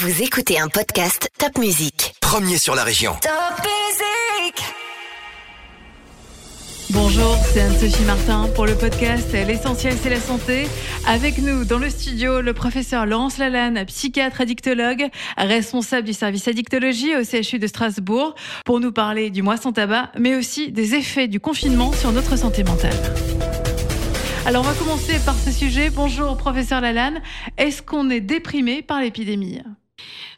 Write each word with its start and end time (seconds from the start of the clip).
Vous 0.00 0.22
écoutez 0.22 0.60
un 0.60 0.68
podcast 0.68 1.28
Top 1.38 1.58
Music. 1.58 2.14
Premier 2.20 2.56
sur 2.56 2.76
la 2.76 2.84
région. 2.84 3.16
Top 3.20 3.32
Music 3.64 4.64
Bonjour, 6.90 7.36
c'est 7.52 7.62
Anne-Sophie 7.62 8.04
Martin 8.04 8.48
pour 8.54 8.64
le 8.64 8.76
podcast 8.76 9.32
L'essentiel 9.32 9.96
c'est 10.00 10.10
la 10.10 10.20
santé. 10.20 10.68
Avec 11.04 11.38
nous 11.38 11.64
dans 11.64 11.78
le 11.78 11.90
studio, 11.90 12.40
le 12.40 12.54
professeur 12.54 13.06
Laurence 13.06 13.38
Lalanne, 13.38 13.84
psychiatre 13.86 14.40
addictologue, 14.40 15.08
responsable 15.36 16.06
du 16.06 16.12
service 16.12 16.46
addictologie 16.46 17.16
au 17.16 17.24
CHU 17.24 17.58
de 17.58 17.66
Strasbourg, 17.66 18.36
pour 18.64 18.78
nous 18.78 18.92
parler 18.92 19.30
du 19.30 19.42
mois 19.42 19.56
sans 19.56 19.72
tabac, 19.72 20.12
mais 20.16 20.36
aussi 20.36 20.70
des 20.70 20.94
effets 20.94 21.26
du 21.26 21.40
confinement 21.40 21.92
sur 21.92 22.12
notre 22.12 22.36
santé 22.36 22.62
mentale. 22.62 22.94
Alors 24.46 24.62
on 24.64 24.68
va 24.68 24.74
commencer 24.74 25.18
par 25.26 25.34
ce 25.34 25.50
sujet. 25.50 25.90
Bonjour 25.90 26.36
professeur 26.36 26.80
Lalanne, 26.80 27.20
est-ce 27.56 27.82
qu'on 27.82 28.10
est 28.10 28.20
déprimé 28.20 28.82
par 28.82 29.00
l'épidémie? 29.00 29.60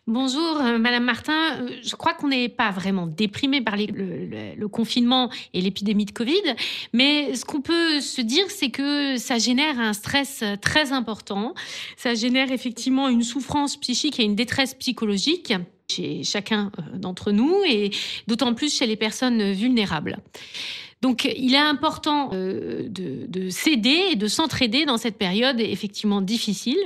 Bonjour, 0.06 0.56
euh, 0.58 0.78
Madame 0.78 1.04
Martin. 1.04 1.60
Euh, 1.60 1.70
je 1.82 1.94
crois 1.94 2.14
qu'on 2.14 2.28
n'est 2.28 2.48
pas 2.48 2.70
vraiment 2.70 3.06
déprimé 3.06 3.60
par 3.60 3.76
le, 3.76 4.66
confinement 4.66 5.30
et 5.54 5.60
l'épidémie 5.60 6.04
de 6.04 6.10
Covid, 6.10 6.42
mais 6.92 7.34
ce 7.34 7.44
qu'on 7.44 7.60
peut 7.60 8.00
se 8.00 8.20
dire, 8.20 8.44
c'est 8.48 8.70
que 8.70 9.16
ça 9.18 9.38
génère 9.38 9.78
un 9.78 9.92
stress 9.92 10.42
très 10.60 10.92
important. 10.92 11.54
Ça 11.96 12.14
génère 12.14 12.50
effectivement 12.50 13.08
une 13.08 13.22
souffrance 13.22 13.76
psychique 13.76 14.18
et 14.18 14.24
une 14.24 14.34
détresse 14.34 14.74
psychologique 14.74 15.52
chez 15.90 16.24
chacun 16.24 16.70
euh, 16.78 16.98
d'entre 16.98 17.30
nous 17.32 17.62
et 17.68 17.90
d'autant 18.26 18.54
plus 18.54 18.74
chez 18.76 18.86
les 18.86 18.96
personnes 18.96 19.52
vulnérables. 19.52 20.18
Donc, 21.02 21.24
il 21.24 21.54
est 21.54 21.58
important 21.58 22.30
euh, 22.34 22.82
de, 22.88 23.26
de 23.26 23.48
s'aider 23.48 24.08
et 24.12 24.16
de 24.16 24.26
s'entraider 24.26 24.84
dans 24.84 24.98
cette 24.98 25.16
période 25.16 25.58
effectivement 25.58 26.20
difficile, 26.20 26.78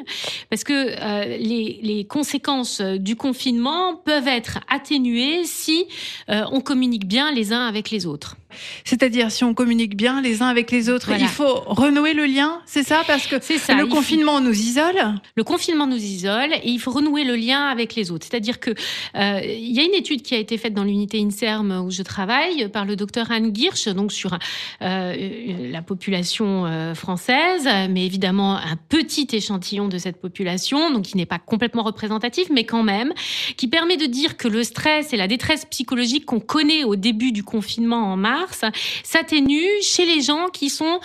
parce 0.50 0.62
que 0.62 0.72
euh, 0.72 1.36
les, 1.36 2.06
conséquences 2.08 2.80
du 2.80 3.16
confinement 3.16 3.96
peuvent 3.96 4.28
être 4.28 4.60
atténuées 4.68 5.44
si 5.44 5.86
euh, 6.28 6.44
on 6.52 6.60
communique 6.60 7.08
bien 7.08 7.32
les 7.32 7.52
uns 7.52 7.66
avec 7.66 7.90
les 7.90 8.06
autres. 8.06 8.36
C'est-à-dire 8.84 9.30
si 9.30 9.44
on 9.44 9.54
communique 9.54 9.96
bien 9.96 10.20
les 10.20 10.42
uns 10.42 10.48
avec 10.48 10.70
les 10.70 10.88
autres, 10.88 11.06
voilà. 11.06 11.22
il 11.22 11.28
faut 11.28 11.60
renouer 11.66 12.14
le 12.14 12.26
lien, 12.26 12.60
c'est 12.66 12.82
ça? 12.82 13.02
Parce 13.06 13.26
que 13.26 13.40
ça, 13.40 13.74
le 13.74 13.86
confinement 13.86 14.38
faut... 14.38 14.44
nous 14.44 14.58
isole. 14.58 15.20
Le 15.36 15.44
confinement 15.44 15.86
nous 15.86 15.96
isole 15.96 16.52
et 16.52 16.68
il 16.68 16.78
faut 16.78 16.90
renouer 16.90 17.24
le 17.24 17.36
lien 17.36 17.66
avec 17.66 17.94
les 17.94 18.10
autres. 18.10 18.26
C'est-à-dire 18.28 18.60
que 18.60 18.70
euh, 18.70 19.40
il 19.44 19.72
y 19.72 19.80
a 19.80 19.84
une 19.84 19.94
étude 19.94 20.22
qui 20.22 20.34
a 20.34 20.38
été 20.38 20.56
faite 20.58 20.74
dans 20.74 20.84
l'unité 20.84 21.20
INSERM 21.20 21.82
où 21.84 21.90
je 21.90 22.02
travaille 22.02 22.68
par 22.68 22.84
le 22.84 22.96
docteur 22.96 23.30
Anne 23.30 23.54
Girsch, 23.54 23.88
donc 23.88 24.12
sur 24.12 24.38
euh, 24.82 25.70
la 25.70 25.82
population 25.82 26.66
euh, 26.66 26.94
française, 26.94 27.68
mais 27.90 28.06
évidemment 28.06 28.56
un 28.56 28.76
petit 28.88 29.28
échantillon 29.32 29.88
de 29.88 29.98
cette 29.98 30.20
population, 30.20 30.90
donc 30.90 31.04
qui 31.04 31.16
n'est 31.16 31.26
pas 31.26 31.38
complètement 31.38 31.82
représentatif, 31.82 32.48
mais 32.50 32.64
quand 32.64 32.82
même, 32.82 33.12
qui 33.56 33.68
permet 33.68 33.96
de 33.96 34.06
dire 34.06 34.36
que 34.36 34.48
le 34.48 34.62
stress 34.62 35.12
et 35.12 35.16
la 35.16 35.28
détresse 35.28 35.64
psychologique 35.66 36.26
qu'on 36.26 36.40
connaît 36.40 36.84
au 36.84 36.96
début 36.96 37.32
du 37.32 37.42
confinement 37.42 38.12
en 38.12 38.16
mars 38.16 38.43
s'atténue 38.52 39.66
chez 39.82 40.04
les 40.04 40.20
gens 40.20 40.48
qui 40.52 40.70
sont 40.70 41.00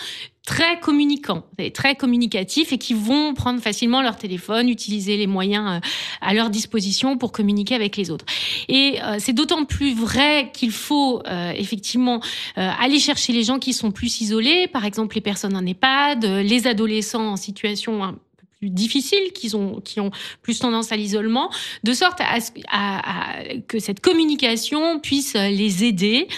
très 0.46 0.80
communicants, 0.80 1.44
très 1.74 1.94
communicatifs 1.94 2.72
et 2.72 2.78
qui 2.78 2.94
vont 2.94 3.34
prendre 3.34 3.60
facilement 3.60 4.02
leur 4.02 4.16
téléphone, 4.16 4.68
utiliser 4.68 5.16
les 5.16 5.26
moyens 5.28 5.76
euh, 5.76 5.88
à 6.20 6.34
leur 6.34 6.50
disposition 6.50 7.18
pour 7.18 7.30
communiquer 7.30 7.74
avec 7.74 7.96
les 7.96 8.10
autres. 8.10 8.24
Et 8.68 9.00
euh, 9.02 9.16
c'est 9.18 9.32
d'autant 9.32 9.64
plus 9.64 9.94
vrai 9.94 10.50
qu'il 10.52 10.72
faut 10.72 11.22
euh, 11.26 11.52
effectivement 11.52 12.20
aller 12.56 12.98
chercher 12.98 13.32
les 13.32 13.44
gens 13.44 13.58
qui 13.58 13.72
sont 13.72 13.90
plus 13.90 14.20
isolés, 14.20 14.66
par 14.66 14.84
exemple 14.84 15.14
les 15.14 15.20
personnes 15.20 15.56
en 15.56 15.64
EHPAD, 15.64 16.24
les 16.24 16.66
adolescents 16.66 17.32
en 17.32 17.36
situation 17.36 18.02
un 18.02 18.18
plus 18.58 18.70
difficiles, 18.70 19.32
qui 19.34 19.54
ont, 19.54 19.80
qui 19.80 20.00
ont 20.00 20.10
plus 20.42 20.58
tendance 20.58 20.92
à 20.92 20.96
l'isolement, 20.96 21.50
de 21.84 21.92
sorte 21.94 22.20
à, 22.20 22.38
à, 22.68 23.38
à, 23.38 23.44
que 23.68 23.78
cette 23.78 24.00
communication 24.00 24.98
puisse 25.00 25.34
les 25.34 25.84
aider 25.84 26.28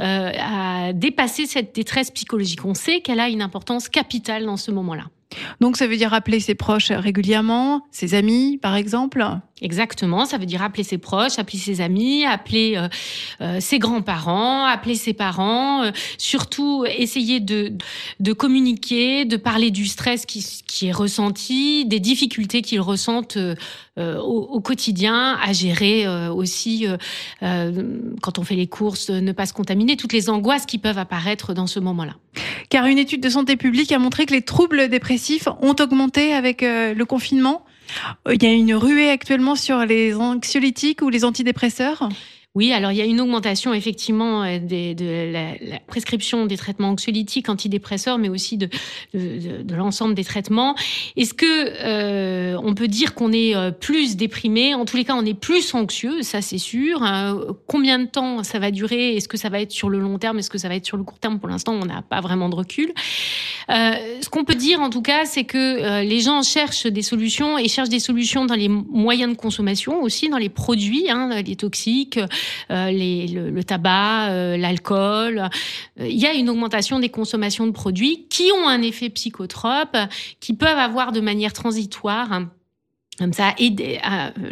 euh, 0.00 0.32
à 0.38 0.92
dépasser 0.92 1.46
cette 1.46 1.74
détresse 1.74 2.10
psychologique. 2.10 2.64
On 2.64 2.74
sait 2.74 3.00
qu'elle 3.00 3.20
a 3.20 3.28
une 3.28 3.42
importance 3.42 3.88
capitale 3.88 4.44
dans 4.44 4.56
ce 4.56 4.70
moment-là. 4.70 5.04
Donc 5.60 5.76
ça 5.76 5.86
veut 5.86 5.96
dire 5.96 6.12
appeler 6.14 6.40
ses 6.40 6.54
proches 6.54 6.90
régulièrement, 6.90 7.82
ses 7.90 8.14
amis 8.14 8.58
par 8.60 8.74
exemple? 8.74 9.24
Exactement, 9.60 10.24
ça 10.24 10.38
veut 10.38 10.46
dire 10.46 10.62
appeler 10.62 10.82
ses 10.82 10.98
proches, 10.98 11.38
appeler 11.38 11.58
ses 11.58 11.80
amis, 11.80 12.24
appeler 12.24 12.74
euh, 12.76 12.88
euh, 13.40 13.60
ses 13.60 13.78
grands-parents, 13.78 14.64
appeler 14.64 14.96
ses 14.96 15.12
parents, 15.12 15.84
euh, 15.84 15.90
surtout 16.18 16.84
essayer 16.84 17.38
de, 17.38 17.72
de 18.18 18.32
communiquer, 18.32 19.24
de 19.24 19.36
parler 19.36 19.70
du 19.70 19.86
stress 19.86 20.26
qui, 20.26 20.44
qui 20.66 20.88
est 20.88 20.92
ressenti, 20.92 21.84
des 21.86 22.00
difficultés 22.00 22.60
qu'ils 22.62 22.80
ressentent 22.80 23.38
euh, 23.98 24.18
au, 24.18 24.42
au, 24.42 24.60
quotidien, 24.60 25.38
à 25.42 25.52
gérer 25.52 26.06
euh, 26.06 26.32
aussi 26.32 26.86
quand 27.40 28.38
on 28.38 28.42
fait 28.42 28.54
les 28.54 28.66
courses, 28.66 29.10
ne 29.10 29.32
pas 29.32 29.46
se 29.46 29.52
contaminer, 29.52 29.96
toutes 29.96 30.12
les 30.12 30.30
angoisses 30.30 30.66
qui 30.66 30.78
peuvent 30.78 30.98
apparaître 30.98 31.54
dans 31.54 31.66
ce 31.66 31.80
moment-là. 31.80 32.16
Car 32.70 32.86
une 32.86 32.98
étude 32.98 33.20
de 33.20 33.28
santé 33.28 33.56
publique 33.56 33.92
a 33.92 33.98
montré 33.98 34.26
que 34.26 34.32
les 34.32 34.42
troubles 34.42 34.88
dépressifs 34.88 35.48
ont 35.60 35.76
augmenté 35.78 36.32
avec 36.32 36.62
le 36.62 37.04
confinement. 37.04 37.64
Il 38.32 38.42
y 38.42 38.46
a 38.46 38.52
une 38.52 38.74
ruée 38.74 39.10
actuellement 39.10 39.56
sur 39.56 39.84
les 39.84 40.14
anxiolytiques 40.14 41.02
ou 41.02 41.08
les 41.08 41.24
antidépresseurs? 41.24 42.08
Oui, 42.54 42.72
alors 42.72 42.92
il 42.92 42.98
y 42.98 43.00
a 43.00 43.06
une 43.06 43.20
augmentation 43.20 43.72
effectivement 43.72 44.42
euh, 44.42 44.58
de 44.58 45.32
la, 45.32 45.78
prescription 45.86 46.44
des 46.44 46.58
traitements 46.58 46.90
anxiolytiques, 46.90 47.48
antidépresseurs, 47.48 48.18
mais 48.18 48.28
aussi 48.28 48.58
de, 48.58 48.68
l'ensemble 49.74 50.14
des 50.14 50.24
traitements. 50.24 50.74
Est-ce 51.16 51.32
que 51.32 51.46
euh, 51.46 52.60
on 52.62 52.74
peut 52.74 52.88
dire 52.88 53.14
qu'on 53.14 53.32
est 53.32 53.56
euh, 53.56 53.70
plus 53.70 54.16
déprimé? 54.16 54.74
En 54.74 54.84
tous 54.84 54.98
les 54.98 55.04
cas, 55.04 55.14
on 55.14 55.24
est 55.24 55.32
plus 55.32 55.74
anxieux, 55.74 56.20
ça 56.20 56.42
c'est 56.42 56.58
sûr. 56.58 57.02
Hein. 57.02 57.40
Combien 57.66 57.98
de 57.98 58.06
temps 58.06 58.42
ça 58.42 58.58
va 58.58 58.70
durer? 58.70 59.16
Est-ce 59.16 59.28
que 59.28 59.38
ça 59.38 59.48
va 59.48 59.58
être 59.58 59.72
sur 59.72 59.88
le 59.88 59.98
long 59.98 60.18
terme? 60.18 60.38
Est-ce 60.38 60.50
que 60.50 60.58
ça 60.58 60.68
va 60.68 60.74
être 60.74 60.84
sur 60.84 60.98
le 60.98 61.04
court 61.04 61.18
terme? 61.18 61.38
Pour 61.38 61.48
l'instant, 61.48 61.72
on 61.72 61.86
n'a 61.86 62.02
pas 62.02 62.20
vraiment 62.20 62.50
de 62.50 62.54
recul. 62.54 62.92
Euh, 63.70 63.92
ce 64.20 64.28
qu'on 64.28 64.44
peut 64.44 64.54
dire 64.54 64.80
en 64.80 64.90
tout 64.90 65.02
cas, 65.02 65.24
c'est 65.24 65.44
que 65.44 65.58
euh, 65.58 66.02
les 66.02 66.20
gens 66.20 66.42
cherchent 66.42 66.86
des 66.86 67.02
solutions 67.02 67.58
et 67.58 67.68
cherchent 67.68 67.88
des 67.88 68.00
solutions 68.00 68.44
dans 68.44 68.54
les 68.54 68.68
moyens 68.68 69.32
de 69.32 69.36
consommation 69.36 70.02
aussi, 70.02 70.28
dans 70.28 70.38
les 70.38 70.48
produits, 70.48 71.08
hein, 71.10 71.40
les 71.42 71.56
toxiques 71.56 72.18
euh, 72.18 72.26
les, 72.70 73.26
le, 73.28 73.64
tabac, 73.64 74.30
euh, 74.30 74.56
l'alcool. 74.56 75.38
Euh, 76.00 76.08
il 76.08 76.18
y 76.18 76.26
a 76.26 76.34
une 76.34 76.48
augmentation 76.48 76.98
des 76.98 77.08
consommations 77.08 77.66
de 77.66 77.72
produits 77.72 78.26
qui 78.28 78.50
ont 78.52 78.68
un 78.68 78.82
effet 78.82 79.10
psychotrope, 79.10 79.96
qui 80.40 80.54
peuvent 80.54 80.78
avoir 80.78 81.12
de 81.12 81.20
manière 81.20 81.52
transitoire 81.52 82.42
comme 83.18 83.34
ça 83.34 83.54
aider 83.58 84.00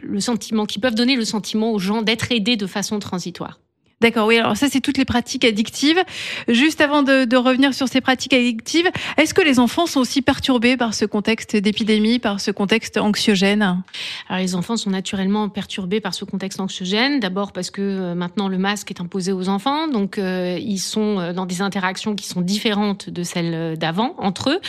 le 0.02 0.20
sentiment, 0.20 0.66
qui 0.66 0.78
peuvent 0.78 0.94
donner 0.94 1.16
le 1.16 1.24
sentiment 1.24 1.72
aux 1.72 1.78
gens 1.78 2.02
d'être 2.02 2.30
aidés 2.30 2.56
de 2.56 2.66
façon 2.66 2.98
transitoire. 2.98 3.58
D'accord, 4.02 4.28
oui. 4.28 4.38
Alors 4.38 4.56
ça, 4.56 4.68
c'est 4.70 4.80
toutes 4.80 4.96
les 4.96 5.04
pratiques 5.04 5.44
addictives. 5.44 6.02
Juste 6.48 6.80
avant 6.80 7.02
de, 7.02 7.26
de 7.26 7.36
revenir 7.36 7.74
sur 7.74 7.86
ces 7.86 8.00
pratiques 8.00 8.32
addictives, 8.32 8.90
est-ce 9.18 9.34
que 9.34 9.42
les 9.42 9.58
enfants 9.58 9.84
sont 9.84 10.00
aussi 10.00 10.22
perturbés 10.22 10.78
par 10.78 10.94
ce 10.94 11.04
contexte 11.04 11.54
d'épidémie, 11.54 12.18
par 12.18 12.40
ce 12.40 12.50
contexte 12.50 12.96
anxiogène? 12.96 13.82
Alors 14.30 14.40
les 14.40 14.54
enfants 14.54 14.78
sont 14.78 14.88
naturellement 14.88 15.50
perturbés 15.50 16.00
par 16.00 16.14
ce 16.14 16.24
contexte 16.24 16.60
anxiogène. 16.60 17.20
D'abord 17.20 17.52
parce 17.52 17.70
que 17.70 17.82
euh, 17.82 18.14
maintenant 18.14 18.48
le 18.48 18.56
masque 18.56 18.90
est 18.90 19.02
imposé 19.02 19.32
aux 19.32 19.50
enfants, 19.50 19.86
donc 19.86 20.16
euh, 20.16 20.58
ils 20.58 20.78
sont 20.78 21.18
euh, 21.18 21.32
dans 21.34 21.44
des 21.44 21.60
interactions 21.60 22.14
qui 22.14 22.26
sont 22.26 22.40
différentes 22.40 23.10
de 23.10 23.22
celles 23.22 23.76
d'avant 23.76 24.14
entre 24.16 24.48
eux. 24.48 24.60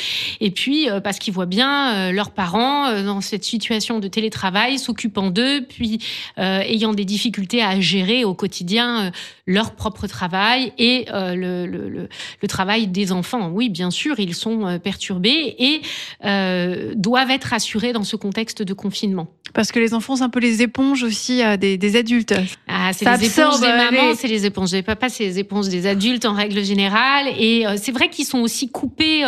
Et 0.41 0.51
puis 0.51 0.89
parce 1.05 1.19
qu'ils 1.19 1.33
voient 1.33 1.45
bien 1.45 2.11
leurs 2.11 2.31
parents 2.31 3.01
dans 3.01 3.21
cette 3.21 3.45
situation 3.45 3.99
de 3.99 4.09
télétravail, 4.09 4.77
s'occupant 4.77 5.29
d'eux, 5.29 5.61
puis 5.61 5.99
ayant 6.37 6.93
des 6.93 7.05
difficultés 7.05 7.61
à 7.61 7.79
gérer 7.79 8.25
au 8.25 8.33
quotidien 8.33 9.11
leur 9.47 9.75
propre 9.75 10.07
travail 10.07 10.73
et 10.77 11.05
euh, 11.13 11.35
le, 11.35 11.65
le, 11.65 12.07
le, 12.41 12.47
travail 12.47 12.87
des 12.87 13.11
enfants. 13.11 13.49
Oui, 13.49 13.69
bien 13.69 13.91
sûr, 13.91 14.19
ils 14.19 14.35
sont 14.35 14.65
euh, 14.65 14.77
perturbés 14.79 15.55
et 15.57 15.81
euh, 16.25 16.93
doivent 16.95 17.31
être 17.31 17.53
assurés 17.53 17.93
dans 17.93 18.03
ce 18.03 18.15
contexte 18.15 18.61
de 18.61 18.73
confinement. 18.73 19.27
Parce 19.53 19.73
que 19.73 19.79
les 19.79 19.93
enfants, 19.93 20.15
c'est 20.15 20.23
un 20.23 20.29
peu 20.29 20.39
les 20.39 20.61
éponges 20.61 21.03
aussi 21.03 21.41
des, 21.59 21.77
des, 21.77 21.95
adultes. 21.97 22.33
Ah, 22.69 22.93
c'est 22.93 23.03
les 23.03 23.25
éponges 23.25 23.59
des 23.59 23.67
mamans, 23.67 24.09
les... 24.11 24.15
c'est 24.15 24.29
les 24.29 24.45
éponges 24.45 24.71
des 24.71 24.81
papas, 24.81 25.09
c'est 25.09 25.25
les 25.25 25.39
éponges 25.39 25.67
des 25.67 25.87
adultes 25.87 26.23
en 26.23 26.33
règle 26.33 26.63
générale. 26.63 27.27
Et 27.37 27.65
c'est 27.75 27.91
vrai 27.91 28.09
qu'ils 28.09 28.23
sont 28.23 28.39
aussi 28.39 28.69
coupés 28.69 29.25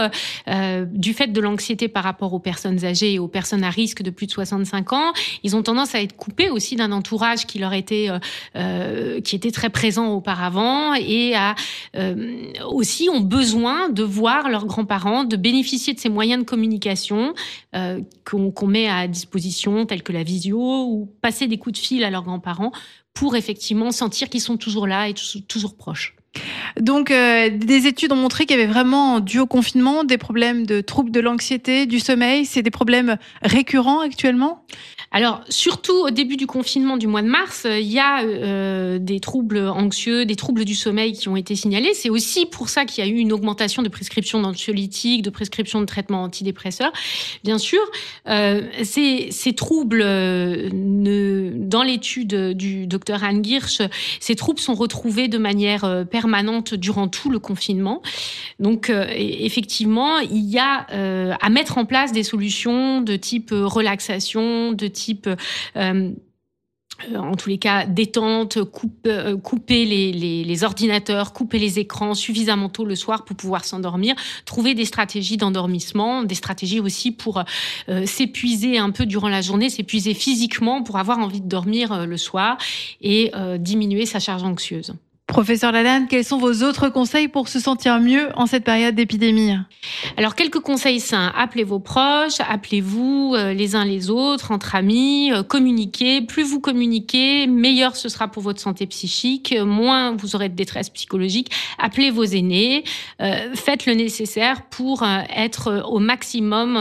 euh, 0.47 0.85
du 0.89 1.13
fait 1.13 1.27
de 1.27 1.41
l'anxiété 1.41 1.89
par 1.89 2.05
rapport 2.05 2.33
aux 2.33 2.39
personnes 2.39 2.85
âgées 2.85 3.15
et 3.15 3.19
aux 3.19 3.27
personnes 3.27 3.65
à 3.65 3.69
risque 3.69 4.01
de 4.01 4.11
plus 4.11 4.27
de 4.27 4.31
65 4.31 4.93
ans. 4.93 5.11
Ils 5.43 5.57
ont 5.57 5.61
tendance 5.61 5.93
à 5.93 6.01
être 6.01 6.15
coupés 6.15 6.49
aussi 6.49 6.77
d'un 6.77 6.93
entourage 6.93 7.45
qui 7.45 7.59
leur 7.59 7.73
était, 7.73 8.07
qui 9.25 9.35
était 9.35 9.51
très 9.51 9.69
présent 9.69 9.82
auparavant 9.97 10.93
et 10.93 11.35
à, 11.35 11.55
euh, 11.95 12.51
aussi 12.67 13.09
ont 13.09 13.19
besoin 13.19 13.89
de 13.89 14.03
voir 14.03 14.49
leurs 14.49 14.65
grands-parents, 14.65 15.23
de 15.23 15.35
bénéficier 15.35 15.93
de 15.93 15.99
ces 15.99 16.09
moyens 16.09 16.43
de 16.43 16.49
communication 16.49 17.33
euh, 17.75 18.01
qu'on 18.25 18.51
qu 18.51 18.65
met 18.65 18.87
à 18.87 19.07
disposition, 19.07 19.85
tels 19.85 20.03
que 20.03 20.13
la 20.13 20.23
visio 20.23 20.85
ou 20.85 21.13
passer 21.21 21.47
des 21.47 21.57
coups 21.57 21.79
de 21.79 21.85
fil 21.85 22.03
à 22.03 22.09
leurs 22.09 22.23
grands-parents 22.23 22.71
pour 23.13 23.35
effectivement 23.35 23.91
sentir 23.91 24.29
qu'ils 24.29 24.41
sont 24.41 24.57
toujours 24.57 24.87
là 24.87 25.09
et 25.09 25.13
toujours 25.47 25.75
proches. 25.75 26.15
Donc, 26.79 27.11
euh, 27.11 27.49
des 27.49 27.87
études 27.87 28.11
ont 28.11 28.17
montré 28.17 28.45
qu'il 28.45 28.57
y 28.57 28.61
avait 28.61 28.71
vraiment, 28.71 29.19
dû 29.19 29.39
au 29.39 29.45
confinement, 29.45 30.03
des 30.03 30.17
problèmes 30.17 30.65
de 30.65 30.81
troubles 30.81 31.11
de 31.11 31.19
l'anxiété, 31.19 31.85
du 31.85 31.99
sommeil. 31.99 32.45
C'est 32.45 32.61
des 32.61 32.71
problèmes 32.71 33.17
récurrents 33.41 33.99
actuellement? 33.99 34.65
Alors, 35.15 35.41
surtout 35.47 35.93
au 35.93 36.09
début 36.09 36.37
du 36.37 36.47
confinement 36.47 36.97
du 36.97 37.05
mois 37.05 37.21
de 37.21 37.27
mars, 37.27 37.67
il 37.69 37.91
y 37.91 37.99
a 37.99 38.23
euh, 38.23 38.97
des 38.97 39.19
troubles 39.19 39.59
anxieux, 39.59 40.25
des 40.25 40.35
troubles 40.35 40.65
du 40.65 40.73
sommeil 40.73 41.13
qui 41.13 41.29
ont 41.29 41.35
été 41.35 41.55
signalés. 41.55 41.93
C'est 41.93 42.09
aussi 42.09 42.47
pour 42.47 42.67
ça 42.67 42.85
qu'il 42.85 43.05
y 43.05 43.07
a 43.07 43.09
eu 43.11 43.17
une 43.17 43.31
augmentation 43.31 43.83
de 43.83 43.89
prescriptions 43.89 44.41
d'anxiolytiques, 44.41 45.21
de 45.21 45.29
prescriptions 45.29 45.81
de 45.81 45.85
traitements 45.85 46.23
antidépresseurs. 46.23 46.91
Bien 47.43 47.59
sûr, 47.59 47.79
euh, 48.27 48.63
ces, 48.81 49.53
troubles, 49.55 50.01
euh, 50.03 50.69
dans 51.53 51.83
l'étude 51.83 52.53
du 52.53 52.87
docteur 52.87 53.23
Anne 53.23 53.45
Girsch, 53.45 53.83
ces 54.19 54.35
troubles 54.35 54.59
sont 54.59 54.73
retrouvés 54.73 55.27
de 55.27 55.37
manière 55.37 55.83
euh, 55.83 56.05
permanente 56.23 56.73
durant 56.73 57.07
tout 57.07 57.29
le 57.29 57.39
confinement. 57.39 58.01
Donc, 58.59 58.89
euh, 58.89 59.05
effectivement, 59.15 60.19
il 60.19 60.45
y 60.49 60.59
a 60.59 60.85
à 61.41 61.49
mettre 61.49 61.77
en 61.77 61.85
place 61.85 62.11
des 62.11 62.23
solutions 62.23 63.01
de 63.01 63.15
type 63.15 63.51
relaxation, 63.51 64.71
de 64.71 64.87
type 64.87 65.27
euh, 65.77 66.11
euh, 67.11 67.17
en 67.17 67.35
tous 67.35 67.49
les 67.49 67.57
cas, 67.57 67.85
détente, 67.85 68.57
euh, 69.07 69.35
couper 69.35 69.85
les, 69.85 70.63
ordinateurs, 70.63 71.33
couper 71.33 71.57
les 71.57 71.79
écrans 71.79 72.13
suffisamment 72.13 72.69
tôt 72.69 72.85
le 72.85 72.95
soir 72.95 73.25
pour 73.25 73.35
pouvoir 73.35 73.65
s'endormir, 73.65 74.15
trouver 74.45 74.75
des 74.75 74.85
stratégies 74.85 75.37
d'endormissement, 75.37 76.23
des 76.23 76.35
stratégies 76.35 76.79
aussi 76.79 77.11
pour 77.11 77.43
s'épuiser 78.05 78.77
un 78.77 78.91
peu 78.91 79.05
durant 79.05 79.29
la 79.29 79.41
journée, 79.41 79.69
s'épuiser 79.69 80.13
physiquement 80.13 80.83
pour 80.83 80.97
avoir 80.97 81.17
envie 81.19 81.41
de 81.41 81.47
dormir 81.47 82.05
le 82.05 82.17
soir 82.17 82.57
et 83.01 83.31
diminuer 83.59 84.05
sa 84.05 84.19
charge 84.19 84.43
anxieuse. 84.43 84.93
Professeur 85.33 85.71
Lalanne, 85.71 86.05
quels 86.07 86.23
sont 86.23 86.37
vos 86.37 86.61
autres 86.61 86.89
conseils 86.89 87.27
pour 87.27 87.47
se 87.47 87.59
sentir 87.59 87.99
mieux 87.99 88.29
en 88.35 88.45
cette 88.45 88.63
période 88.63 88.93
d'épidémie 88.93 89.55
Alors, 90.15 90.35
quelques 90.35 90.59
conseils 90.59 90.99
sains. 90.99 91.33
Appelez 91.35 91.63
vos 91.63 91.79
proches, 91.79 92.39
appelez-vous 92.47 93.33
euh, 93.35 93.51
les 93.51 93.75
uns 93.75 93.83
les 93.83 94.11
autres, 94.11 94.51
entre 94.51 94.75
amis, 94.75 95.33
euh, 95.33 95.41
communiquez. 95.41 96.21
Plus 96.21 96.43
vous 96.43 96.59
communiquez, 96.59 97.47
meilleur 97.47 97.95
ce 97.95 98.09
sera 98.09 98.27
pour 98.27 98.43
votre 98.43 98.61
santé 98.61 98.85
psychique, 98.85 99.55
moins 99.59 100.15
vous 100.15 100.35
aurez 100.35 100.49
de 100.49 100.55
détresse 100.55 100.91
psychologique. 100.91 101.49
Appelez 101.79 102.11
vos 102.11 102.25
aînés, 102.25 102.83
euh, 103.19 103.55
faites 103.55 103.87
le 103.87 103.95
nécessaire 103.95 104.61
pour 104.69 105.03
être 105.35 105.83
au 105.87 105.97
maximum 105.97 106.77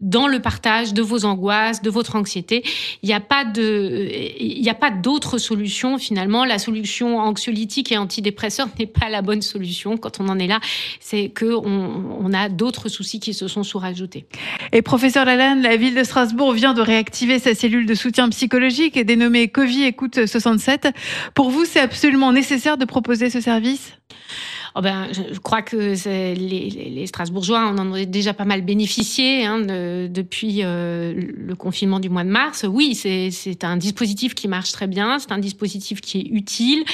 dans 0.00 0.26
le 0.26 0.40
partage 0.40 0.94
de 0.94 1.02
vos 1.02 1.24
angoisses, 1.24 1.82
de 1.82 1.90
votre 1.90 2.16
anxiété. 2.16 2.62
Il 3.02 3.08
n'y 3.08 3.14
a 3.14 3.20
pas 3.20 3.44
de, 3.44 4.08
il 4.38 4.60
n'y 4.62 4.70
a 4.70 4.74
pas 4.74 4.90
d'autre 4.90 5.38
solution 5.38 5.98
finalement. 5.98 6.44
La 6.44 6.58
solution 6.58 7.18
anxiolytique 7.18 7.92
et 7.92 7.98
antidépresseur 7.98 8.68
n'est 8.78 8.86
pas 8.86 9.08
la 9.08 9.22
bonne 9.22 9.42
solution. 9.42 9.96
Quand 9.96 10.20
on 10.20 10.28
en 10.28 10.38
est 10.38 10.46
là, 10.46 10.60
c'est 11.00 11.28
que 11.28 11.54
on, 11.54 12.32
a 12.32 12.48
d'autres 12.48 12.88
soucis 12.88 13.18
qui 13.18 13.34
se 13.34 13.48
sont 13.48 13.64
sous-rajoutés. 13.64 14.24
Et 14.72 14.82
professeur 14.82 15.24
Lalanne, 15.24 15.62
la 15.62 15.76
ville 15.76 15.96
de 15.96 16.04
Strasbourg 16.04 16.52
vient 16.52 16.74
de 16.74 16.80
réactiver 16.80 17.40
sa 17.40 17.56
cellule 17.56 17.86
de 17.86 17.94
soutien 17.94 18.28
psychologique 18.28 18.98
dénommée 19.04 19.48
Covid 19.48 19.82
Écoute 19.82 20.26
67. 20.26 20.90
Pour 21.34 21.50
vous, 21.50 21.64
c'est 21.64 21.80
absolument 21.80 22.32
nécessaire 22.32 22.76
de 22.76 22.84
proposer 22.84 23.30
ce 23.30 23.40
service? 23.40 23.94
Oh 24.76 24.80
ben, 24.82 25.08
je 25.12 25.38
crois 25.38 25.62
que 25.62 25.76
les, 26.06 26.70
les, 26.70 27.06
Strasbourgeois 27.06 27.66
en 27.66 27.78
ont 27.78 28.04
déjà 28.04 28.34
pas 28.34 28.44
mal 28.44 28.62
bénéficié 28.62 29.44
hein, 29.44 29.58
depuis 29.60 30.60
euh, 30.62 31.12
le 31.16 31.54
confinement 31.56 31.98
du 31.98 32.08
mois 32.08 32.24
de 32.24 32.28
mars. 32.30 32.64
Oui, 32.68 32.94
c'est 32.94 33.64
un 33.64 33.76
dispositif 33.76 34.34
qui 34.34 34.46
marche 34.48 34.72
très 34.72 34.86
bien, 34.86 35.18
c'est 35.18 35.32
un 35.32 35.38
dispositif 35.38 36.00
qui 36.00 36.18
est 36.18 36.28
utile 36.30 36.84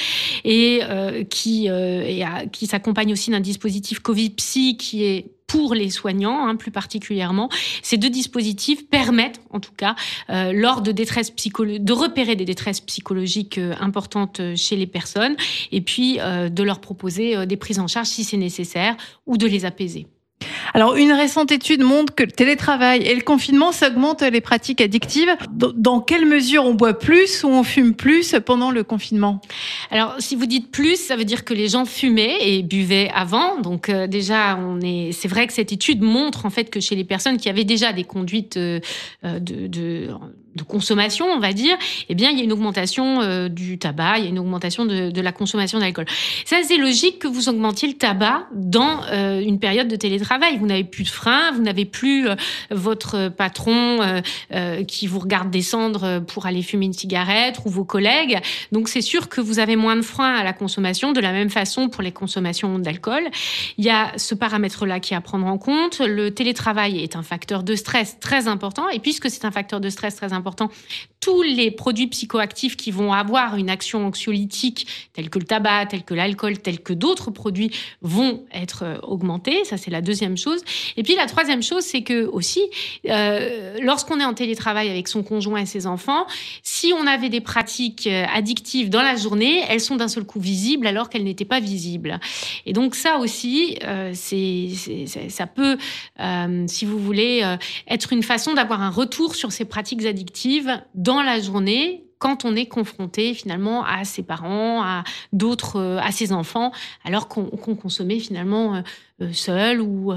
et 0.43 0.81
euh, 0.83 1.23
qui, 1.23 1.69
euh, 1.69 2.45
qui 2.51 2.65
s'accompagne 2.65 3.11
aussi 3.11 3.29
d'un 3.29 3.39
dispositif 3.39 3.99
Covid 3.99 4.31
Psy 4.31 4.77
qui 4.77 5.03
est 5.03 5.36
pour 5.47 5.73
les 5.73 5.89
soignants, 5.89 6.45
hein, 6.45 6.55
plus 6.57 6.71
particulièrement. 6.71 7.49
Ces 7.81 7.97
deux 7.97 8.09
dispositifs 8.09 8.87
permettent, 8.89 9.41
en 9.49 9.59
tout 9.59 9.71
cas, 9.75 9.95
euh, 10.29 10.51
lors 10.53 10.81
de 10.81 10.91
détresse 10.91 11.31
psychologique, 11.31 11.83
de 11.83 11.93
repérer 11.93 12.35
des 12.35 12.45
détresses 12.45 12.81
psychologiques 12.81 13.57
euh, 13.57 13.73
importantes 13.79 14.41
euh, 14.41 14.55
chez 14.55 14.75
les 14.75 14.87
personnes, 14.87 15.35
et 15.71 15.81
puis 15.81 16.17
de 16.17 16.63
leur 16.63 16.81
proposer 16.81 17.45
des 17.45 17.57
prises 17.57 17.79
en 17.79 17.87
charge 17.87 18.07
si 18.07 18.23
c'est 18.23 18.37
nécessaire, 18.37 18.97
ou 19.25 19.37
de 19.37 19.47
les 19.47 19.65
apaiser. 19.65 20.07
Alors, 20.77 20.95
une 20.95 21.11
récente 21.11 21.51
étude 21.51 21.81
montre 21.81 22.13
que 22.13 22.21
le 22.21 22.31
télétravail 22.31 23.01
et 23.01 23.15
le 23.15 23.21
confinement, 23.21 23.71
s'augmentent 23.71 24.21
les 24.21 24.41
pratiques 24.41 24.79
addictives. 24.79 25.35
Dans 25.49 26.01
quelle 26.01 26.27
mesure 26.27 26.65
on 26.65 26.75
boit 26.75 26.93
plus 26.93 27.43
ou 27.43 27.47
on 27.47 27.63
fume 27.63 27.95
plus 27.95 28.35
pendant 28.45 28.69
le 28.69 28.83
confinement? 28.83 29.41
Alors, 29.89 30.13
si 30.19 30.35
vous 30.35 30.45
dites 30.45 30.69
plus, 30.69 30.95
ça 30.95 31.15
veut 31.15 31.25
dire 31.25 31.45
que 31.45 31.55
les 31.55 31.67
gens 31.67 31.85
fumaient 31.85 32.37
et 32.41 32.61
buvaient 32.61 33.09
avant. 33.11 33.59
Donc, 33.59 33.89
euh, 33.89 34.05
déjà, 34.05 34.55
on 34.55 34.79
est. 34.81 35.13
C'est 35.13 35.27
vrai 35.27 35.47
que 35.47 35.53
cette 35.53 35.71
étude 35.71 36.03
montre 36.03 36.45
en 36.45 36.51
fait 36.51 36.65
que 36.65 36.79
chez 36.79 36.93
les 36.93 37.05
personnes 37.05 37.37
qui 37.37 37.49
avaient 37.49 37.63
déjà 37.63 37.91
des 37.91 38.03
conduites 38.03 38.57
euh, 38.57 38.79
de, 39.23 39.65
de 39.65 40.09
de 40.57 40.63
consommation, 40.63 41.25
on 41.27 41.39
va 41.39 41.53
dire, 41.53 41.77
eh 42.09 42.15
bien, 42.15 42.29
il 42.31 42.37
y 42.37 42.41
a 42.41 42.43
une 42.43 42.51
augmentation 42.51 43.21
euh, 43.21 43.47
du 43.47 43.77
tabac, 43.77 44.17
il 44.17 44.23
y 44.25 44.27
a 44.27 44.29
une 44.29 44.39
augmentation 44.39 44.85
de, 44.85 45.21
la 45.21 45.31
consommation 45.31 45.79
d'alcool. 45.79 46.05
Ça, 46.45 46.57
c'est 46.63 46.77
logique 46.77 47.19
que 47.19 47.27
vous 47.27 47.49
augmentiez 47.49 47.87
le 47.87 47.93
tabac 47.93 48.47
dans 48.53 49.01
euh, 49.11 49.39
une 49.39 49.59
période 49.59 49.87
de 49.87 49.95
télétravail. 49.95 50.57
Vous 50.57 50.65
n'avez 50.65 50.83
plus 50.83 51.03
de 51.03 51.09
frein, 51.09 51.51
vous 51.53 51.61
n'avez 51.61 51.85
plus 51.85 52.27
euh, 52.27 52.35
votre 52.71 53.29
patron 53.29 53.77
qui 54.87 55.07
vous 55.07 55.19
regarde 55.19 55.51
descendre 55.51 56.19
pour 56.19 56.45
aller 56.45 56.63
fumer 56.63 56.85
une 56.85 56.93
cigarette 56.93 57.59
ou 57.65 57.69
vos 57.69 57.83
collègues. 57.83 58.39
Donc, 58.71 58.89
c'est 58.89 59.01
sûr 59.01 59.29
que 59.29 59.41
vous 59.41 59.59
avez 59.59 59.75
moins 59.75 59.95
de 59.95 60.01
frein 60.01 60.33
à 60.33 60.43
la 60.43 60.53
consommation, 60.53 61.11
de 61.11 61.19
la 61.19 61.31
même 61.31 61.49
façon 61.49 61.89
pour 61.89 62.01
les 62.01 62.11
consommations 62.11 62.79
d'alcool. 62.79 63.23
Il 63.77 63.85
y 63.85 63.89
a 63.89 64.11
ce 64.17 64.33
paramètre-là 64.33 64.99
qui 64.99 65.13
est 65.13 65.17
à 65.17 65.21
prendre 65.21 65.45
en 65.45 65.57
compte. 65.57 65.99
Le 65.99 66.31
télétravail 66.31 67.03
est 67.03 67.15
un 67.15 67.23
facteur 67.23 67.63
de 67.63 67.75
stress 67.75 68.17
très 68.19 68.47
important, 68.47 68.89
et 68.89 68.99
puisque 68.99 69.29
c'est 69.29 69.45
un 69.45 69.51
facteur 69.51 69.79
de 69.79 69.89
stress 69.89 70.15
très 70.15 70.33
important, 70.33 70.46
tous 71.19 71.41
les 71.41 71.71
produits 71.71 72.07
psychoactifs 72.07 72.77
qui 72.77 72.91
vont 72.91 73.11
avoir 73.11 73.55
une 73.57 73.69
action 73.69 74.05
anxiolytique, 74.05 74.87
tels 75.13 75.29
que 75.29 75.39
le 75.39 75.45
tabac, 75.45 75.87
tels 75.87 76.03
que 76.03 76.13
l'alcool, 76.13 76.59
tels 76.59 76.79
que 76.79 76.93
d'autres 76.93 77.31
produits, 77.31 77.71
vont 78.01 78.45
être 78.53 78.83
euh, 78.83 78.97
augmentés. 79.01 79.65
Ça, 79.65 79.77
c'est 79.77 79.91
la 79.91 80.01
deuxième 80.01 80.37
chose. 80.37 80.61
Et 80.95 81.03
puis 81.03 81.15
la 81.15 81.25
troisième 81.25 81.63
chose, 81.63 81.83
c'est 81.83 82.03
que 82.03 82.25
aussi, 82.27 82.61
euh, 83.09 83.77
lorsqu'on 83.81 84.19
est 84.19 84.25
en 84.25 84.33
télétravail 84.33 84.89
avec 84.89 85.07
son 85.07 85.23
conjoint 85.23 85.61
et 85.61 85.65
ses 85.65 85.87
enfants, 85.87 86.27
si 86.63 86.93
on 86.93 87.07
avait 87.07 87.29
des 87.29 87.41
pratiques 87.41 88.07
euh, 88.07 88.25
addictives 88.33 88.89
dans 88.89 89.01
la 89.01 89.15
journée, 89.15 89.63
elles 89.67 89.81
sont 89.81 89.95
d'un 89.95 90.07
seul 90.07 90.23
coup 90.23 90.39
visibles 90.39 90.85
alors 90.85 91.09
qu'elles 91.09 91.23
n'étaient 91.23 91.45
pas 91.45 91.59
visibles. 91.59 92.19
Et 92.65 92.73
donc 92.73 92.95
ça 92.95 93.17
aussi, 93.17 93.77
ça 94.13 95.47
peut, 95.47 95.77
si 96.67 96.85
vous 96.85 96.99
voulez, 96.99 97.57
être 97.87 98.13
une 98.13 98.23
façon 98.23 98.53
d'avoir 98.53 98.81
un 98.81 98.89
retour 98.89 99.35
sur 99.35 99.51
ces 99.51 99.65
pratiques 99.65 100.05
addictives 100.05 100.36
dans 100.95 101.21
la 101.21 101.39
journée 101.39 102.07
quand 102.19 102.45
on 102.45 102.55
est 102.55 102.65
confronté 102.65 103.33
finalement 103.33 103.85
à 103.85 104.03
ses 104.03 104.23
parents, 104.23 104.81
à 104.81 105.03
d'autres, 105.33 105.79
euh, 105.79 105.99
à 105.99 106.11
ses 106.11 106.31
enfants, 106.33 106.71
alors 107.05 107.27
qu'on 107.27 107.75
consommait 107.75 108.19
finalement 108.19 108.75
euh, 108.75 108.81
euh, 109.21 109.33
seul 109.33 109.81
ou 109.81 110.13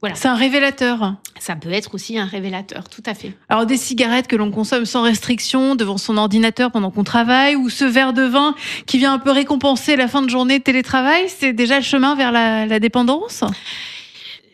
voilà. 0.00 0.14
C'est 0.14 0.28
un 0.28 0.34
révélateur. 0.34 1.16
Ça 1.38 1.56
peut 1.56 1.70
être 1.70 1.94
aussi 1.94 2.18
un 2.18 2.24
révélateur, 2.24 2.88
tout 2.88 3.02
à 3.06 3.14
fait. 3.14 3.32
Alors 3.48 3.66
des 3.66 3.76
cigarettes 3.76 4.28
que 4.28 4.36
l'on 4.36 4.50
consomme 4.50 4.84
sans 4.84 5.02
restriction 5.02 5.74
devant 5.74 5.98
son 5.98 6.16
ordinateur 6.16 6.70
pendant 6.70 6.90
qu'on 6.90 7.04
travaille, 7.04 7.56
ou 7.56 7.68
ce 7.68 7.84
verre 7.84 8.12
de 8.12 8.22
vin 8.22 8.54
qui 8.86 8.98
vient 8.98 9.12
un 9.12 9.18
peu 9.18 9.30
récompenser 9.30 9.96
la 9.96 10.08
fin 10.08 10.22
de 10.22 10.30
journée 10.30 10.58
de 10.58 10.64
télétravail, 10.64 11.28
c'est 11.28 11.52
déjà 11.52 11.76
le 11.76 11.84
chemin 11.84 12.14
vers 12.14 12.32
la, 12.32 12.66
la 12.66 12.80
dépendance? 12.80 13.44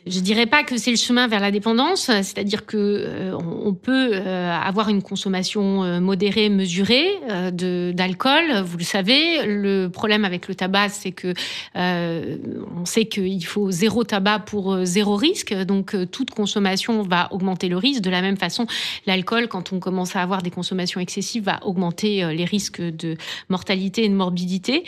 Je 0.07 0.21
dirais 0.21 0.47
pas 0.47 0.63
que 0.63 0.77
c'est 0.77 0.93
le 0.93 0.97
chemin 0.97 1.27
vers 1.27 1.41
la 1.41 1.51
dépendance, 1.51 2.03
c'est-à-dire 2.07 2.65
que 2.65 2.77
euh, 2.77 3.37
on 3.37 3.75
peut 3.75 4.11
euh, 4.13 4.53
avoir 4.53 4.89
une 4.89 5.03
consommation 5.03 5.83
euh, 5.83 5.99
modérée, 5.99 6.49
mesurée 6.49 7.09
de 7.53 7.91
d'alcool. 7.93 8.63
Vous 8.65 8.79
le 8.79 8.85
savez, 8.85 9.45
le 9.47 9.89
problème 9.89 10.25
avec 10.25 10.47
le 10.47 10.55
tabac, 10.55 10.91
c'est 10.91 11.11
que 11.11 11.35
on 11.75 12.85
sait 12.85 13.07
qu'il 13.07 13.45
faut 13.45 13.73
zéro 13.73 14.05
tabac 14.05 14.41
pour 14.41 14.85
zéro 14.85 15.17
risque, 15.17 15.53
donc 15.53 15.97
toute 16.13 16.31
consommation 16.31 17.03
va 17.03 17.33
augmenter 17.33 17.69
le 17.69 17.77
risque. 17.77 18.01
De 18.01 18.11
la 18.11 18.23
même 18.23 18.37
façon, 18.37 18.67
l'alcool, 19.07 19.49
quand 19.49 19.73
on 19.73 19.81
commence 19.81 20.15
à 20.15 20.23
avoir 20.23 20.43
des 20.43 20.51
consommations 20.51 21.01
excessives, 21.01 21.45
va 21.45 21.59
augmenter 21.65 22.33
les 22.33 22.45
risques 22.45 22.81
de 22.81 23.17
mortalité 23.49 24.05
et 24.05 24.09
de 24.09 24.15
morbidité. 24.15 24.85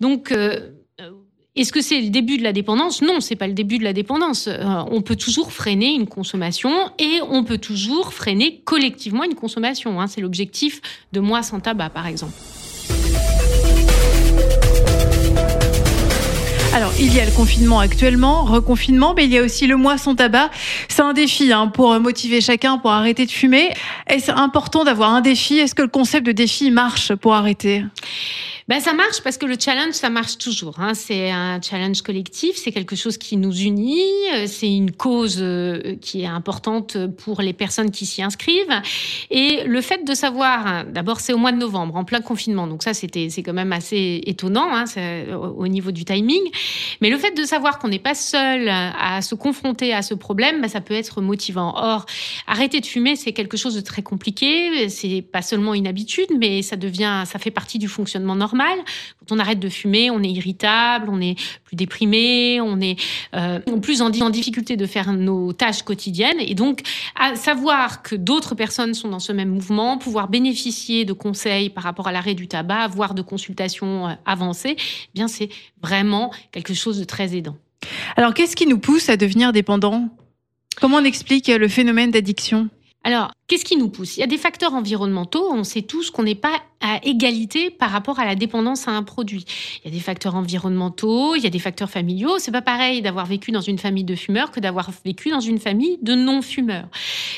Donc 0.00 0.32
est-ce 1.58 1.72
que 1.72 1.80
c'est 1.80 2.00
le 2.00 2.10
début 2.10 2.38
de 2.38 2.44
la 2.44 2.52
dépendance? 2.52 3.02
Non, 3.02 3.18
c'est 3.20 3.34
pas 3.34 3.48
le 3.48 3.52
début 3.52 3.78
de 3.78 3.84
la 3.84 3.92
dépendance. 3.92 4.46
Euh, 4.46 4.84
on 4.92 5.02
peut 5.02 5.16
toujours 5.16 5.52
freiner 5.52 5.92
une 5.92 6.06
consommation 6.06 6.70
et 7.00 7.20
on 7.28 7.42
peut 7.42 7.58
toujours 7.58 8.12
freiner 8.12 8.60
collectivement 8.64 9.24
une 9.24 9.34
consommation. 9.34 10.00
Hein. 10.00 10.06
C'est 10.06 10.20
l'objectif 10.20 10.80
de 11.12 11.18
Moi 11.18 11.42
sans 11.42 11.58
tabac, 11.58 11.90
par 11.90 12.06
exemple. 12.06 12.32
Alors, 16.74 16.92
il 17.00 17.12
y 17.12 17.18
a 17.18 17.24
le 17.24 17.32
confinement 17.32 17.80
actuellement, 17.80 18.44
reconfinement, 18.44 19.14
mais 19.16 19.24
il 19.24 19.32
y 19.32 19.38
a 19.38 19.42
aussi 19.42 19.66
le 19.66 19.76
mois 19.76 19.98
sans 19.98 20.14
tabac. 20.14 20.50
C'est 20.88 21.02
un 21.02 21.12
défi 21.12 21.52
hein, 21.52 21.66
pour 21.66 21.98
motiver 21.98 22.40
chacun 22.40 22.78
pour 22.78 22.92
arrêter 22.92 23.26
de 23.26 23.32
fumer. 23.32 23.70
Est-ce 24.06 24.30
important 24.30 24.84
d'avoir 24.84 25.12
un 25.12 25.20
défi? 25.20 25.58
Est-ce 25.58 25.74
que 25.74 25.82
le 25.82 25.88
concept 25.88 26.24
de 26.24 26.32
défi 26.32 26.70
marche 26.70 27.14
pour 27.16 27.34
arrêter? 27.34 27.82
Ben, 28.68 28.80
ça 28.80 28.92
marche 28.92 29.22
parce 29.22 29.38
que 29.38 29.46
le 29.46 29.54
challenge, 29.58 29.94
ça 29.94 30.10
marche 30.10 30.36
toujours. 30.36 30.78
Hein. 30.78 30.92
C'est 30.92 31.30
un 31.30 31.58
challenge 31.58 32.02
collectif, 32.02 32.54
c'est 32.56 32.70
quelque 32.70 32.96
chose 32.96 33.16
qui 33.16 33.38
nous 33.38 33.62
unit, 33.62 34.12
euh, 34.34 34.44
c'est 34.46 34.70
une 34.70 34.92
cause 34.92 35.38
euh, 35.40 35.96
qui 36.02 36.20
est 36.20 36.26
importante 36.26 36.98
pour 37.24 37.40
les 37.40 37.54
personnes 37.54 37.90
qui 37.90 38.04
s'y 38.04 38.22
inscrivent. 38.22 38.82
Et 39.30 39.64
le 39.64 39.80
fait 39.80 40.04
de 40.04 40.12
savoir, 40.12 40.84
d'abord 40.84 41.20
c'est 41.20 41.32
au 41.32 41.38
mois 41.38 41.52
de 41.52 41.56
novembre, 41.56 41.96
en 41.96 42.04
plein 42.04 42.20
confinement, 42.20 42.66
donc 42.66 42.82
ça 42.82 42.92
c'était 42.92 43.30
c'est 43.30 43.42
quand 43.42 43.54
même 43.54 43.72
assez 43.72 44.20
étonnant 44.26 44.68
hein, 44.70 44.84
au 45.56 45.66
niveau 45.66 45.90
du 45.90 46.04
timing. 46.04 46.42
Mais 47.00 47.08
le 47.08 47.16
fait 47.16 47.34
de 47.34 47.44
savoir 47.44 47.78
qu'on 47.78 47.88
n'est 47.88 47.98
pas 47.98 48.14
seul 48.14 48.68
à 48.68 49.22
se 49.22 49.34
confronter 49.34 49.94
à 49.94 50.02
ce 50.02 50.12
problème, 50.12 50.60
ben, 50.60 50.68
ça 50.68 50.82
peut 50.82 50.92
être 50.92 51.22
motivant. 51.22 51.72
Or, 51.74 52.04
arrêter 52.46 52.80
de 52.82 52.86
fumer, 52.86 53.16
c'est 53.16 53.32
quelque 53.32 53.56
chose 53.56 53.74
de 53.74 53.80
très 53.80 54.02
compliqué. 54.02 54.90
C'est 54.90 55.22
pas 55.22 55.40
seulement 55.40 55.72
une 55.72 55.86
habitude, 55.86 56.28
mais 56.38 56.60
ça 56.60 56.76
devient, 56.76 57.22
ça 57.24 57.38
fait 57.38 57.50
partie 57.50 57.78
du 57.78 57.88
fonctionnement 57.88 58.36
normal 58.36 58.57
quand 58.58 59.34
on 59.34 59.38
arrête 59.38 59.60
de 59.60 59.68
fumer, 59.68 60.10
on 60.10 60.22
est 60.22 60.30
irritable, 60.30 61.08
on 61.10 61.20
est 61.20 61.38
plus 61.64 61.76
déprimé, 61.76 62.60
on 62.60 62.80
est 62.80 62.96
euh, 63.34 63.58
plus 63.80 64.02
en, 64.02 64.10
difficulté 64.10 64.76
de 64.76 64.86
faire 64.86 65.12
nos 65.12 65.52
tâches 65.52 65.82
quotidiennes. 65.82 66.40
Et 66.40 66.54
donc, 66.54 66.82
savoir 67.34 68.02
que 68.02 68.16
d'autres 68.16 68.54
personnes 68.54 68.94
sont 68.94 69.08
dans 69.08 69.20
ce 69.20 69.32
même 69.32 69.50
mouvement, 69.50 69.98
pouvoir 69.98 70.28
bénéficier 70.28 71.04
de 71.04 71.12
conseils 71.12 71.70
par 71.70 71.84
rapport 71.84 72.08
à 72.08 72.12
l'arrêt 72.12 72.34
du 72.34 72.48
tabac, 72.48 72.88
voire 72.88 73.14
de 73.14 73.22
consultations 73.22 74.08
euh, 74.08 74.12
avancées, 74.26 74.76
eh 74.78 75.10
bien 75.14 75.28
c'est 75.28 75.48
vraiment 75.82 76.32
quelque 76.52 76.74
chose 76.74 76.98
de 76.98 77.04
très 77.04 77.36
aidant. 77.36 77.56
Alors, 78.16 78.34
qu'est-ce 78.34 78.56
qui 78.56 78.66
nous 78.66 78.78
pousse 78.78 79.08
à 79.08 79.16
devenir 79.16 79.52
dépendants? 79.52 80.08
Comment 80.80 80.98
on 80.98 81.04
explique 81.04 81.48
le 81.48 81.68
phénomène 81.68 82.10
d'addiction? 82.10 82.68
Alors, 83.04 83.30
qu'est-ce 83.46 83.64
qui 83.64 83.76
nous 83.76 83.88
pousse? 83.88 84.16
Il 84.16 84.20
y 84.20 84.24
a 84.24 84.26
des 84.26 84.36
facteurs 84.36 84.74
environnementaux. 84.74 85.50
On 85.52 85.64
sait 85.64 85.82
tous 85.82 86.10
qu'on 86.10 86.24
n'est 86.24 86.34
pas 86.34 86.60
à 86.80 86.98
égalité 87.04 87.70
par 87.70 87.90
rapport 87.90 88.18
à 88.18 88.24
la 88.24 88.34
dépendance 88.34 88.86
à 88.86 88.90
un 88.90 89.02
produit. 89.02 89.44
Il 89.78 89.90
y 89.90 89.94
a 89.94 89.96
des 89.96 90.02
facteurs 90.02 90.34
environnementaux, 90.34 91.34
il 91.34 91.42
y 91.42 91.46
a 91.46 91.50
des 91.50 91.58
facteurs 91.58 91.90
familiaux. 91.90 92.38
C'est 92.38 92.52
pas 92.52 92.60
pareil 92.60 93.00
d'avoir 93.00 93.24
vécu 93.24 93.50
dans 93.50 93.60
une 93.60 93.78
famille 93.78 94.04
de 94.04 94.14
fumeurs 94.14 94.50
que 94.50 94.60
d'avoir 94.60 94.90
vécu 95.04 95.30
dans 95.30 95.40
une 95.40 95.58
famille 95.58 95.98
de 96.02 96.14
non-fumeurs. 96.14 96.88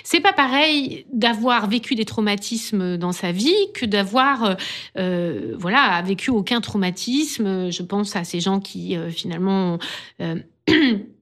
C'est 0.03 0.21
pas 0.21 0.33
pareil 0.33 1.07
d'avoir 1.13 1.69
vécu 1.69 1.95
des 1.95 2.05
traumatismes 2.05 2.97
dans 2.97 3.13
sa 3.13 3.31
vie 3.31 3.55
que 3.75 3.87
d'avoir, 3.87 4.57
euh, 4.99 5.55
voilà, 5.59 6.03
vécu 6.03 6.31
aucun 6.31 6.61
traumatisme. 6.61 7.71
Je 7.71 7.83
pense 7.83 8.17
à 8.17 8.25
ces 8.25 8.41
gens 8.41 8.61
qui 8.61 8.97
euh, 8.97 9.11
finalement 9.11 9.79
euh, 10.21 10.37
euh, 10.71 10.99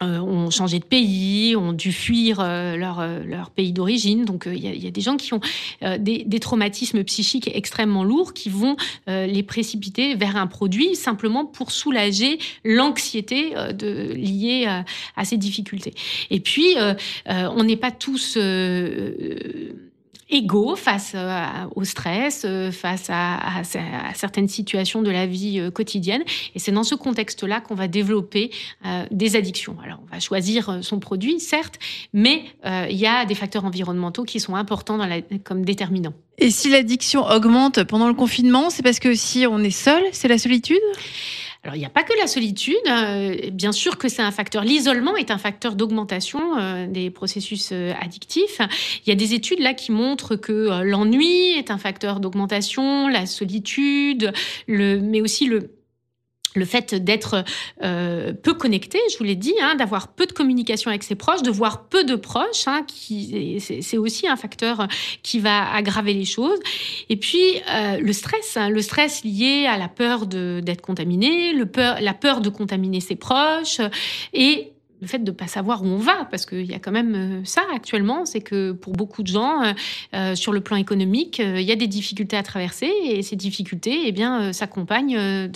ont 0.00 0.50
changé 0.50 0.78
de 0.78 0.84
pays, 0.84 1.56
ont 1.56 1.72
dû 1.72 1.92
fuir 1.92 2.40
euh, 2.40 2.76
leur, 2.76 3.00
euh, 3.00 3.22
leur 3.24 3.50
pays 3.50 3.72
d'origine. 3.72 4.24
Donc 4.24 4.44
il 4.46 4.64
y, 4.64 4.84
y, 4.84 4.86
a 4.86 4.90
des 4.90 5.00
gens 5.00 5.16
qui 5.16 5.34
ont 5.34 5.40
des, 5.82 6.24
des, 6.24 6.40
traumatismes 6.40 7.04
psychiques 7.04 7.50
extrêmement 7.52 8.04
lourds 8.04 8.32
qui 8.32 8.48
vont 8.48 8.76
les 9.06 9.42
précipiter 9.42 10.14
vers 10.14 10.36
un 10.36 10.46
produit 10.46 10.94
simplement 10.94 11.44
pour 11.44 11.72
soulager 11.72 12.38
l'anxiété 12.64 13.54
liée 13.80 14.66
à 15.16 15.24
ces 15.24 15.36
difficultés. 15.36 15.94
Et 16.30 16.40
puis, 16.40 16.76
on 17.26 17.64
n'est 17.64 17.76
pas 17.76 17.90
tous 17.90 18.38
égaux 20.30 20.76
face 20.76 21.12
euh, 21.14 21.46
au 21.74 21.84
stress, 21.84 22.42
euh, 22.44 22.70
face 22.70 23.08
à, 23.10 23.38
certaines 24.14 24.48
situations 24.48 25.02
de 25.02 25.10
la 25.10 25.26
vie 25.26 25.58
euh, 25.58 25.70
quotidienne. 25.70 26.22
Et 26.54 26.58
c'est 26.58 26.72
dans 26.72 26.84
ce 26.84 26.94
contexte-là 26.94 27.60
qu'on 27.60 27.74
va 27.74 27.88
développer 27.88 28.50
des 29.10 29.36
addictions. 29.36 29.76
Alors, 29.84 30.00
on 30.06 30.14
va 30.14 30.20
choisir 30.20 30.78
son 30.82 30.98
produit, 30.98 31.40
certes, 31.40 31.78
mais 32.12 32.44
il 32.64 32.96
y 32.96 33.06
a 33.06 33.24
des 33.24 33.34
facteurs 33.34 33.64
environnementaux 33.64 34.24
qui 34.24 34.40
sont 34.40 34.54
importants 34.54 34.98
comme 35.44 35.64
déterminants. 35.64 36.14
Et 36.38 36.50
si 36.50 36.70
l'addiction 36.70 37.26
augmente 37.26 37.84
pendant 37.84 38.08
le 38.08 38.14
confinement, 38.14 38.70
c'est 38.70 38.82
parce 38.82 39.00
que 39.00 39.14
si 39.14 39.46
on 39.46 39.58
est 39.58 39.70
seul, 39.70 40.02
c'est 40.12 40.28
la 40.28 40.38
solitude? 40.38 40.78
Alors, 41.64 41.74
il 41.74 41.80
n'y 41.80 41.86
a 41.86 41.90
pas 41.90 42.04
que 42.04 42.12
la 42.18 42.26
solitude. 42.26 42.76
Euh, 42.88 43.50
bien 43.50 43.72
sûr 43.72 43.98
que 43.98 44.08
c'est 44.08 44.22
un 44.22 44.30
facteur. 44.30 44.62
L'isolement 44.62 45.16
est 45.16 45.30
un 45.30 45.38
facteur 45.38 45.74
d'augmentation 45.74 46.56
euh, 46.56 46.86
des 46.86 47.10
processus 47.10 47.70
euh, 47.72 47.92
addictifs. 48.00 48.60
Il 49.04 49.08
y 49.08 49.12
a 49.12 49.16
des 49.16 49.34
études 49.34 49.58
là 49.58 49.74
qui 49.74 49.90
montrent 49.90 50.36
que 50.36 50.82
l'ennui 50.82 51.58
est 51.58 51.70
un 51.70 51.78
facteur 51.78 52.20
d'augmentation, 52.20 53.08
la 53.08 53.26
solitude, 53.26 54.32
le, 54.68 55.00
mais 55.00 55.20
aussi 55.20 55.46
le, 55.46 55.70
le 56.58 56.64
fait 56.64 56.94
d'être 56.94 57.44
euh, 57.82 58.32
peu 58.32 58.54
connecté, 58.54 58.98
je 59.10 59.18
vous 59.18 59.24
l'ai 59.24 59.36
dit, 59.36 59.54
hein, 59.60 59.74
d'avoir 59.76 60.08
peu 60.08 60.26
de 60.26 60.32
communication 60.32 60.90
avec 60.90 61.02
ses 61.02 61.14
proches, 61.14 61.42
de 61.42 61.50
voir 61.50 61.88
peu 61.88 62.04
de 62.04 62.16
proches, 62.16 62.66
hein, 62.66 62.82
qui 62.86 63.60
c'est 63.60 63.96
aussi 63.96 64.28
un 64.28 64.36
facteur 64.36 64.86
qui 65.22 65.38
va 65.38 65.72
aggraver 65.72 66.12
les 66.12 66.24
choses. 66.24 66.58
Et 67.08 67.16
puis 67.16 67.40
euh, 67.70 67.98
le 67.98 68.12
stress, 68.12 68.56
hein, 68.56 68.68
le 68.68 68.82
stress 68.82 69.24
lié 69.24 69.66
à 69.66 69.78
la 69.78 69.88
peur 69.88 70.26
d'être 70.26 70.82
contaminé, 70.82 71.52
le 71.52 71.66
peur, 71.66 71.98
la 72.00 72.14
peur 72.14 72.40
de 72.40 72.48
contaminer 72.48 73.00
ses 73.00 73.16
proches 73.16 73.80
et 74.32 74.72
le 75.00 75.06
fait 75.06 75.18
de 75.18 75.30
ne 75.30 75.36
pas 75.36 75.46
savoir 75.46 75.82
où 75.82 75.86
on 75.86 75.98
va, 75.98 76.26
parce 76.30 76.46
qu'il 76.46 76.64
y 76.64 76.74
a 76.74 76.78
quand 76.78 76.90
même 76.90 77.14
euh, 77.14 77.40
ça 77.44 77.62
actuellement, 77.74 78.24
c'est 78.24 78.40
que 78.40 78.72
pour 78.72 78.94
beaucoup 78.94 79.22
de 79.22 79.28
gens, 79.28 79.62
euh, 79.62 79.72
euh, 80.14 80.34
sur 80.34 80.52
le 80.52 80.60
plan 80.60 80.76
économique, 80.76 81.38
il 81.38 81.60
y 81.60 81.72
a 81.72 81.76
des 81.76 81.86
difficultés 81.86 82.36
à 82.36 82.42
traverser 82.42 82.90
et 83.04 83.22
ces 83.22 83.36
difficultés, 83.36 84.02
eh 84.06 84.12
bien, 84.12 84.52
s'accompagnent 84.52 85.48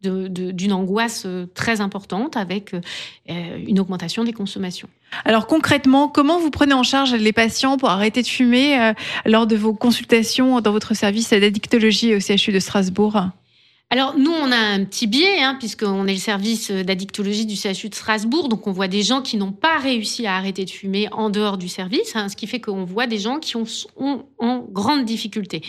d'une 0.00 0.72
angoisse 0.72 1.26
très 1.54 1.80
importante 1.80 2.36
avec 2.36 2.74
une 3.26 3.80
augmentation 3.80 4.24
des 4.24 4.32
consommations. 4.32 4.88
Alors 5.24 5.46
concrètement, 5.46 6.08
comment 6.08 6.38
vous 6.38 6.50
prenez 6.50 6.74
en 6.74 6.82
charge 6.82 7.14
les 7.14 7.32
patients 7.32 7.76
pour 7.76 7.90
arrêter 7.90 8.22
de 8.22 8.26
fumer 8.26 8.92
lors 9.26 9.46
de 9.46 9.56
vos 9.56 9.74
consultations 9.74 10.60
dans 10.60 10.72
votre 10.72 10.94
service 10.94 11.30
d'addictologie 11.30 12.14
au 12.14 12.20
CHU 12.20 12.52
de 12.52 12.60
Strasbourg? 12.60 13.30
Alors 13.90 14.18
nous, 14.18 14.30
on 14.30 14.52
a 14.52 14.56
un 14.56 14.84
petit 14.84 15.06
biais, 15.06 15.40
hein, 15.40 15.56
puisqu'on 15.58 16.06
est 16.06 16.12
le 16.12 16.18
service 16.18 16.70
d'addictologie 16.70 17.46
du 17.46 17.56
CHU 17.56 17.88
de 17.88 17.94
Strasbourg, 17.94 18.50
donc 18.50 18.66
on 18.66 18.72
voit 18.72 18.86
des 18.86 19.02
gens 19.02 19.22
qui 19.22 19.38
n'ont 19.38 19.52
pas 19.52 19.78
réussi 19.78 20.26
à 20.26 20.36
arrêter 20.36 20.66
de 20.66 20.70
fumer 20.70 21.08
en 21.10 21.30
dehors 21.30 21.56
du 21.56 21.68
service, 21.68 22.14
hein, 22.14 22.28
ce 22.28 22.36
qui 22.36 22.46
fait 22.46 22.60
qu'on 22.60 22.84
voit 22.84 23.06
des 23.06 23.16
gens 23.16 23.38
qui 23.38 23.56
ont, 23.56 23.64
en 24.38 24.58
grande 24.58 25.06
difficulté. 25.06 25.62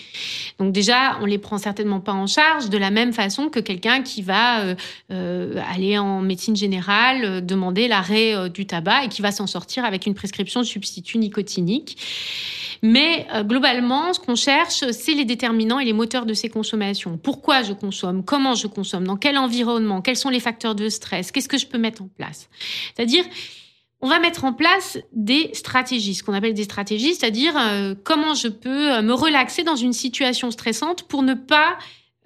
Donc 0.59 0.73
déjà, 0.73 1.17
on 1.21 1.25
les 1.25 1.37
prend 1.37 1.57
certainement 1.57 2.01
pas 2.01 2.11
en 2.11 2.27
charge 2.27 2.69
de 2.69 2.77
la 2.77 2.91
même 2.91 3.13
façon 3.13 3.47
que 3.47 3.61
quelqu'un 3.61 4.01
qui 4.01 4.21
va 4.21 4.63
euh, 4.63 4.75
euh, 5.11 5.61
aller 5.73 5.97
en 5.97 6.19
médecine 6.19 6.57
générale, 6.57 7.23
euh, 7.23 7.41
demander 7.41 7.87
l'arrêt 7.87 8.49
du 8.49 8.65
tabac 8.65 9.05
et 9.05 9.07
qui 9.07 9.21
va 9.21 9.31
s'en 9.31 9.47
sortir 9.47 9.85
avec 9.85 10.05
une 10.05 10.13
prescription 10.13 10.59
de 10.59 10.65
substitut 10.65 11.19
nicotinique. 11.19 11.97
Mais 12.81 13.27
globalement, 13.41 14.13
ce 14.13 14.19
qu'on 14.19 14.35
cherche, 14.35 14.89
c'est 14.91 15.13
les 15.13 15.25
déterminants 15.25 15.79
et 15.79 15.85
les 15.85 15.91
moteurs 15.91 16.25
de 16.25 16.33
ces 16.33 16.47
consommations. 16.47 17.17
Pourquoi 17.17 17.61
je 17.61 17.73
consomme 17.73 18.08
comment 18.25 18.55
je 18.55 18.67
consomme, 18.67 19.05
dans 19.05 19.17
quel 19.17 19.37
environnement, 19.37 20.01
quels 20.01 20.17
sont 20.17 20.29
les 20.29 20.39
facteurs 20.39 20.75
de 20.75 20.89
stress, 20.89 21.31
qu'est-ce 21.31 21.49
que 21.49 21.57
je 21.57 21.67
peux 21.67 21.77
mettre 21.77 22.01
en 22.01 22.07
place. 22.07 22.49
C'est-à-dire, 22.95 23.25
on 24.01 24.07
va 24.07 24.19
mettre 24.19 24.45
en 24.45 24.53
place 24.53 24.97
des 25.11 25.49
stratégies, 25.53 26.15
ce 26.15 26.23
qu'on 26.23 26.33
appelle 26.33 26.53
des 26.53 26.63
stratégies, 26.63 27.15
c'est-à-dire 27.15 27.53
euh, 27.57 27.95
comment 28.03 28.33
je 28.33 28.47
peux 28.47 28.93
euh, 28.93 29.01
me 29.01 29.13
relaxer 29.13 29.63
dans 29.63 29.75
une 29.75 29.93
situation 29.93 30.51
stressante 30.51 31.03
pour 31.03 31.21
ne 31.21 31.33
pas 31.33 31.77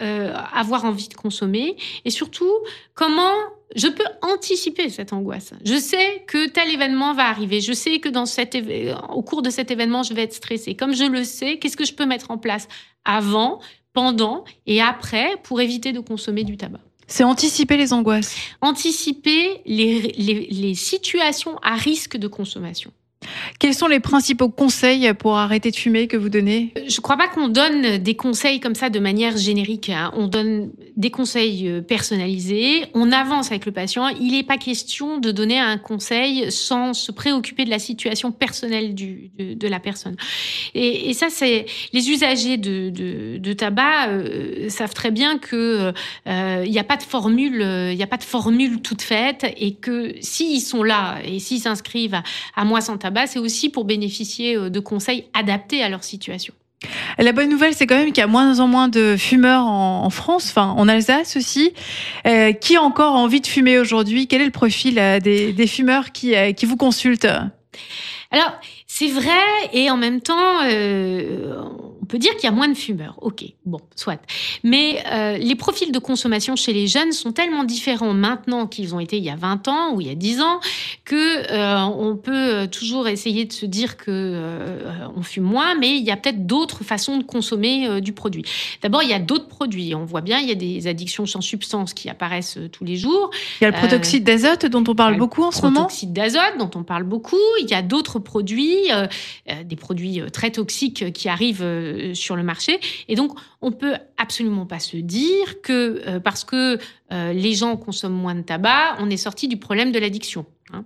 euh, 0.01 0.33
avoir 0.53 0.85
envie 0.85 1.07
de 1.07 1.13
consommer 1.15 1.75
et 2.05 2.09
surtout 2.09 2.51
comment 2.93 3.33
je 3.75 3.87
peux 3.87 4.05
anticiper 4.21 4.89
cette 4.89 5.13
angoisse. 5.13 5.53
Je 5.65 5.75
sais 5.75 6.23
que 6.27 6.47
tel 6.47 6.69
événement 6.69 7.13
va 7.13 7.27
arriver. 7.27 7.59
Je 7.59 7.73
sais 7.73 7.99
que 7.99 8.09
dans 8.09 8.27
cet 8.27 8.55
au 9.09 9.23
cours 9.23 9.41
de 9.41 9.49
cet 9.49 9.71
événement, 9.71 10.03
je 10.03 10.13
vais 10.13 10.23
être 10.23 10.33
stressée. 10.33 10.75
Comme 10.75 10.93
je 10.93 11.05
le 11.05 11.23
sais, 11.23 11.57
qu'est-ce 11.57 11.77
que 11.77 11.85
je 11.85 11.93
peux 11.93 12.05
mettre 12.05 12.29
en 12.29 12.37
place 12.37 12.67
avant 13.03 13.59
pendant 13.93 14.43
et 14.65 14.81
après 14.81 15.35
pour 15.43 15.61
éviter 15.61 15.91
de 15.91 15.99
consommer 15.99 16.43
du 16.43 16.57
tabac. 16.57 16.79
C'est 17.07 17.23
anticiper 17.23 17.77
les 17.77 17.93
angoisses. 17.93 18.35
Anticiper 18.61 19.61
les, 19.65 20.13
les, 20.17 20.47
les 20.49 20.75
situations 20.75 21.57
à 21.61 21.75
risque 21.75 22.17
de 22.17 22.27
consommation. 22.27 22.91
Quels 23.59 23.73
sont 23.73 23.87
les 23.87 23.99
principaux 23.99 24.49
conseils 24.49 25.13
pour 25.13 25.37
arrêter 25.37 25.71
de 25.71 25.75
fumer 25.75 26.07
que 26.07 26.17
vous 26.17 26.29
donnez? 26.29 26.73
Je 26.75 26.95
ne 26.95 27.01
crois 27.01 27.17
pas 27.17 27.27
qu'on 27.27 27.47
donne 27.47 27.97
des 27.97 28.15
conseils 28.15 28.59
comme 28.59 28.75
ça 28.75 28.89
de 28.89 28.99
manière 28.99 29.37
générique. 29.37 29.89
Hein. 29.89 30.11
On 30.15 30.27
donne 30.27 30.71
des 30.95 31.11
conseils 31.11 31.67
euh, 31.67 31.81
personnalisés, 31.81 32.85
on 32.93 33.11
avance 33.11 33.51
avec 33.51 33.65
le 33.65 33.71
patient. 33.71 34.07
Il 34.09 34.33
n'est 34.33 34.43
pas 34.43 34.57
question 34.57 35.17
de 35.17 35.31
donner 35.31 35.59
un 35.59 35.77
conseil 35.77 36.51
sans 36.51 36.93
se 36.93 37.11
préoccuper 37.11 37.65
de 37.65 37.69
la 37.69 37.79
situation 37.79 38.31
personnelle 38.31 38.93
du, 38.93 39.31
de, 39.37 39.67
la 39.67 39.79
personne. 39.79 40.15
Et, 40.75 41.09
et 41.09 41.13
ça, 41.13 41.27
c'est 41.29 41.65
les 41.93 42.09
usagers 42.09 42.57
de, 42.57 42.89
de, 42.89 43.37
de 43.37 43.53
tabac 43.53 44.09
euh, 44.09 44.69
savent 44.69 44.93
très 44.93 45.11
bien 45.11 45.37
que 45.37 45.93
euh, 46.27 46.63
il 46.65 46.71
n'y 46.71 46.79
a 46.79 46.83
pas 46.83 46.97
de 46.97 47.03
formule, 47.03 47.61
il 47.91 47.95
n'y 47.95 48.03
a 48.03 48.07
pas 48.07 48.17
de 48.17 48.23
formule 48.23 48.81
toute 48.81 49.01
faite, 49.01 49.45
et 49.57 49.75
que 49.75 50.15
s'ils 50.21 50.61
sont 50.61 50.83
là 50.83 51.19
et 51.23 51.39
s'ils 51.39 51.61
s'inscrivent 51.61 52.15
à, 52.15 52.23
à 52.55 52.65
moi 52.65 52.81
sans 52.81 52.97
tabac 52.97 53.27
c'est 53.27 53.39
aussi 53.39 53.69
pour 53.69 53.85
bénéficier 53.85 54.55
euh, 54.55 54.69
de 54.69 54.79
conseils 54.79 55.25
adaptés 55.33 55.83
à 55.83 55.89
leur 55.89 56.03
situation. 56.03 56.53
La 57.17 57.31
bonne 57.31 57.49
nouvelle, 57.49 57.73
c'est 57.73 57.87
quand 57.87 57.95
même 57.95 58.07
qu'il 58.07 58.19
y 58.19 58.21
a 58.21 58.27
moins 58.27 58.59
en 58.59 58.67
moins 58.67 58.87
de 58.87 59.15
fumeurs 59.17 59.65
en, 59.65 60.09
France, 60.09 60.47
enfin 60.49 60.73
en 60.77 60.87
Alsace 60.87 61.37
aussi. 61.37 61.73
Euh, 62.27 62.51
qui 62.51 62.75
a 62.75 62.81
encore 62.81 63.15
envie 63.15 63.41
de 63.41 63.47
fumer 63.47 63.79
aujourd'hui? 63.79 64.27
Quel 64.27 64.41
est 64.41 64.45
le 64.45 64.51
profil 64.51 64.99
euh, 64.99 65.19
des, 65.19 65.67
fumeurs 65.67 66.11
qui, 66.11 66.35
qui 66.55 66.65
vous 66.65 66.77
consultent? 66.77 67.27
Alors, 68.31 68.51
c'est 68.87 69.07
vrai 69.07 69.31
et 69.73 69.89
en 69.89 69.97
même 69.97 70.21
temps, 70.21 70.59
on 72.03 72.05
peut 72.05 72.19
dire 72.19 72.35
qu'il 72.35 72.43
y 72.43 72.47
a 72.47 72.51
moins 72.51 72.67
de 72.67 72.73
fumeurs. 72.73 73.17
Ok, 73.21 73.45
bon, 73.65 73.79
soit. 73.95 74.21
Mais 74.61 75.01
euh, 75.09 75.37
les 75.37 75.55
profils 75.55 75.89
de 75.89 75.99
consommation 75.99 76.57
chez 76.57 76.73
les 76.73 76.85
jeunes 76.85 77.13
sont 77.13 77.31
tellement 77.31 77.63
différents 77.63 78.13
maintenant 78.13 78.67
qu'ils 78.67 78.93
ont 78.93 78.99
été 78.99 79.17
il 79.17 79.23
y 79.23 79.29
a 79.29 79.37
20 79.37 79.69
ans 79.69 79.93
ou 79.93 80.01
il 80.01 80.07
y 80.07 80.09
a 80.09 80.15
10 80.15 80.41
ans 80.41 80.59
que 81.05 81.15
euh, 81.49 81.79
on 81.85 82.17
peut 82.17 82.67
toujours 82.67 83.07
essayer 83.07 83.45
de 83.45 83.53
se 83.53 83.65
dire 83.65 83.95
que 83.95 84.03
euh, 84.09 85.07
on 85.15 85.21
fume 85.21 85.45
moins, 85.45 85.75
mais 85.75 85.95
il 85.95 86.03
y 86.03 86.11
a 86.11 86.17
peut-être 86.17 86.45
d'autres 86.45 86.83
façons 86.83 87.19
de 87.19 87.23
consommer 87.23 88.01
du 88.01 88.11
produit. 88.11 88.43
D'abord, 88.81 89.01
il 89.01 89.09
y 89.09 89.13
a 89.13 89.19
d'autres 89.19 89.47
produits. 89.47 89.95
On 89.95 90.03
voit 90.03 90.19
bien, 90.19 90.39
il 90.39 90.49
y 90.49 90.51
a 90.51 90.55
des 90.55 90.87
addictions 90.87 91.25
sans 91.25 91.39
substance 91.39 91.93
qui 91.93 92.09
apparaissent 92.09 92.59
tous 92.73 92.83
les 92.83 92.97
jours. 92.97 93.31
Il 93.61 93.63
y 93.63 93.67
a 93.67 93.71
le 93.71 93.77
protoxyde 93.77 94.25
d'azote 94.25 94.65
dont 94.65 94.83
on 94.85 94.95
parle 94.95 95.15
beaucoup 95.15 95.43
en 95.43 95.51
ce 95.51 95.61
moment. 95.61 95.69
Le 95.69 95.85
protoxyde 95.85 96.11
d'azote 96.11 96.57
dont 96.59 96.71
on 96.75 96.83
parle 96.83 97.03
beaucoup. 97.03 97.37
Il 97.61 97.69
y 97.69 97.73
a 97.73 97.81
d'autres 97.81 98.19
produits, 98.19 98.89
des 99.63 99.75
produits 99.77 100.21
très 100.33 100.51
toxiques 100.51 101.13
qui 101.13 101.29
arrivent 101.29 101.63
euh, 101.93 102.13
sur 102.13 102.35
le 102.35 102.43
marché. 102.43 102.79
Et 103.07 103.15
donc, 103.15 103.37
on 103.61 103.71
peut 103.71 103.95
absolument 104.17 104.65
pas 104.65 104.79
se 104.79 104.97
dire 104.97 105.61
que 105.61 106.01
euh, 106.07 106.19
parce 106.19 106.43
que 106.43 106.77
euh, 107.11 107.33
les 107.33 107.53
gens 107.53 107.77
consomment 107.77 108.13
moins 108.13 108.35
de 108.35 108.41
tabac, 108.41 108.97
on 108.99 109.09
est 109.09 109.17
sorti 109.17 109.47
du 109.47 109.57
problème 109.57 109.91
de 109.91 109.99
l'addiction. 109.99 110.45
Hein. 110.73 110.85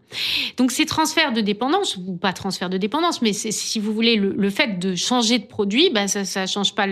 Donc 0.57 0.71
ces 0.71 0.85
transferts 0.85 1.33
de 1.33 1.41
dépendance, 1.41 1.97
ou 1.97 2.17
pas 2.17 2.33
transfert 2.33 2.69
de 2.69 2.77
dépendance, 2.77 3.21
mais 3.21 3.33
si 3.33 3.79
vous 3.79 3.93
voulez, 3.93 4.15
le, 4.15 4.49
fait 4.49 4.79
de 4.79 4.95
changer 4.95 5.39
de 5.39 5.45
produit, 5.45 5.89
bah, 5.89 6.07
ça, 6.07 6.25
ça 6.25 6.45
change 6.47 6.75
pas, 6.75 6.87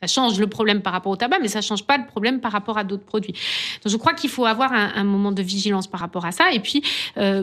ça 0.00 0.06
change 0.06 0.38
le 0.38 0.46
problème 0.46 0.82
par 0.82 0.92
rapport 0.92 1.12
au 1.12 1.16
tabac, 1.16 1.38
mais 1.40 1.48
ça 1.48 1.60
change 1.60 1.84
pas 1.84 1.98
le 1.98 2.06
problème 2.06 2.40
par 2.40 2.52
rapport 2.52 2.78
à 2.78 2.84
d'autres 2.84 3.04
produits. 3.04 3.32
Donc 3.82 3.92
je 3.92 3.96
crois 3.96 4.14
qu'il 4.14 4.30
faut 4.30 4.46
avoir 4.46 4.72
un, 4.72 5.04
moment 5.04 5.32
de 5.32 5.42
vigilance 5.42 5.86
par 5.86 6.00
rapport 6.00 6.24
à 6.24 6.32
ça. 6.32 6.52
Et 6.52 6.60
puis 6.60 6.82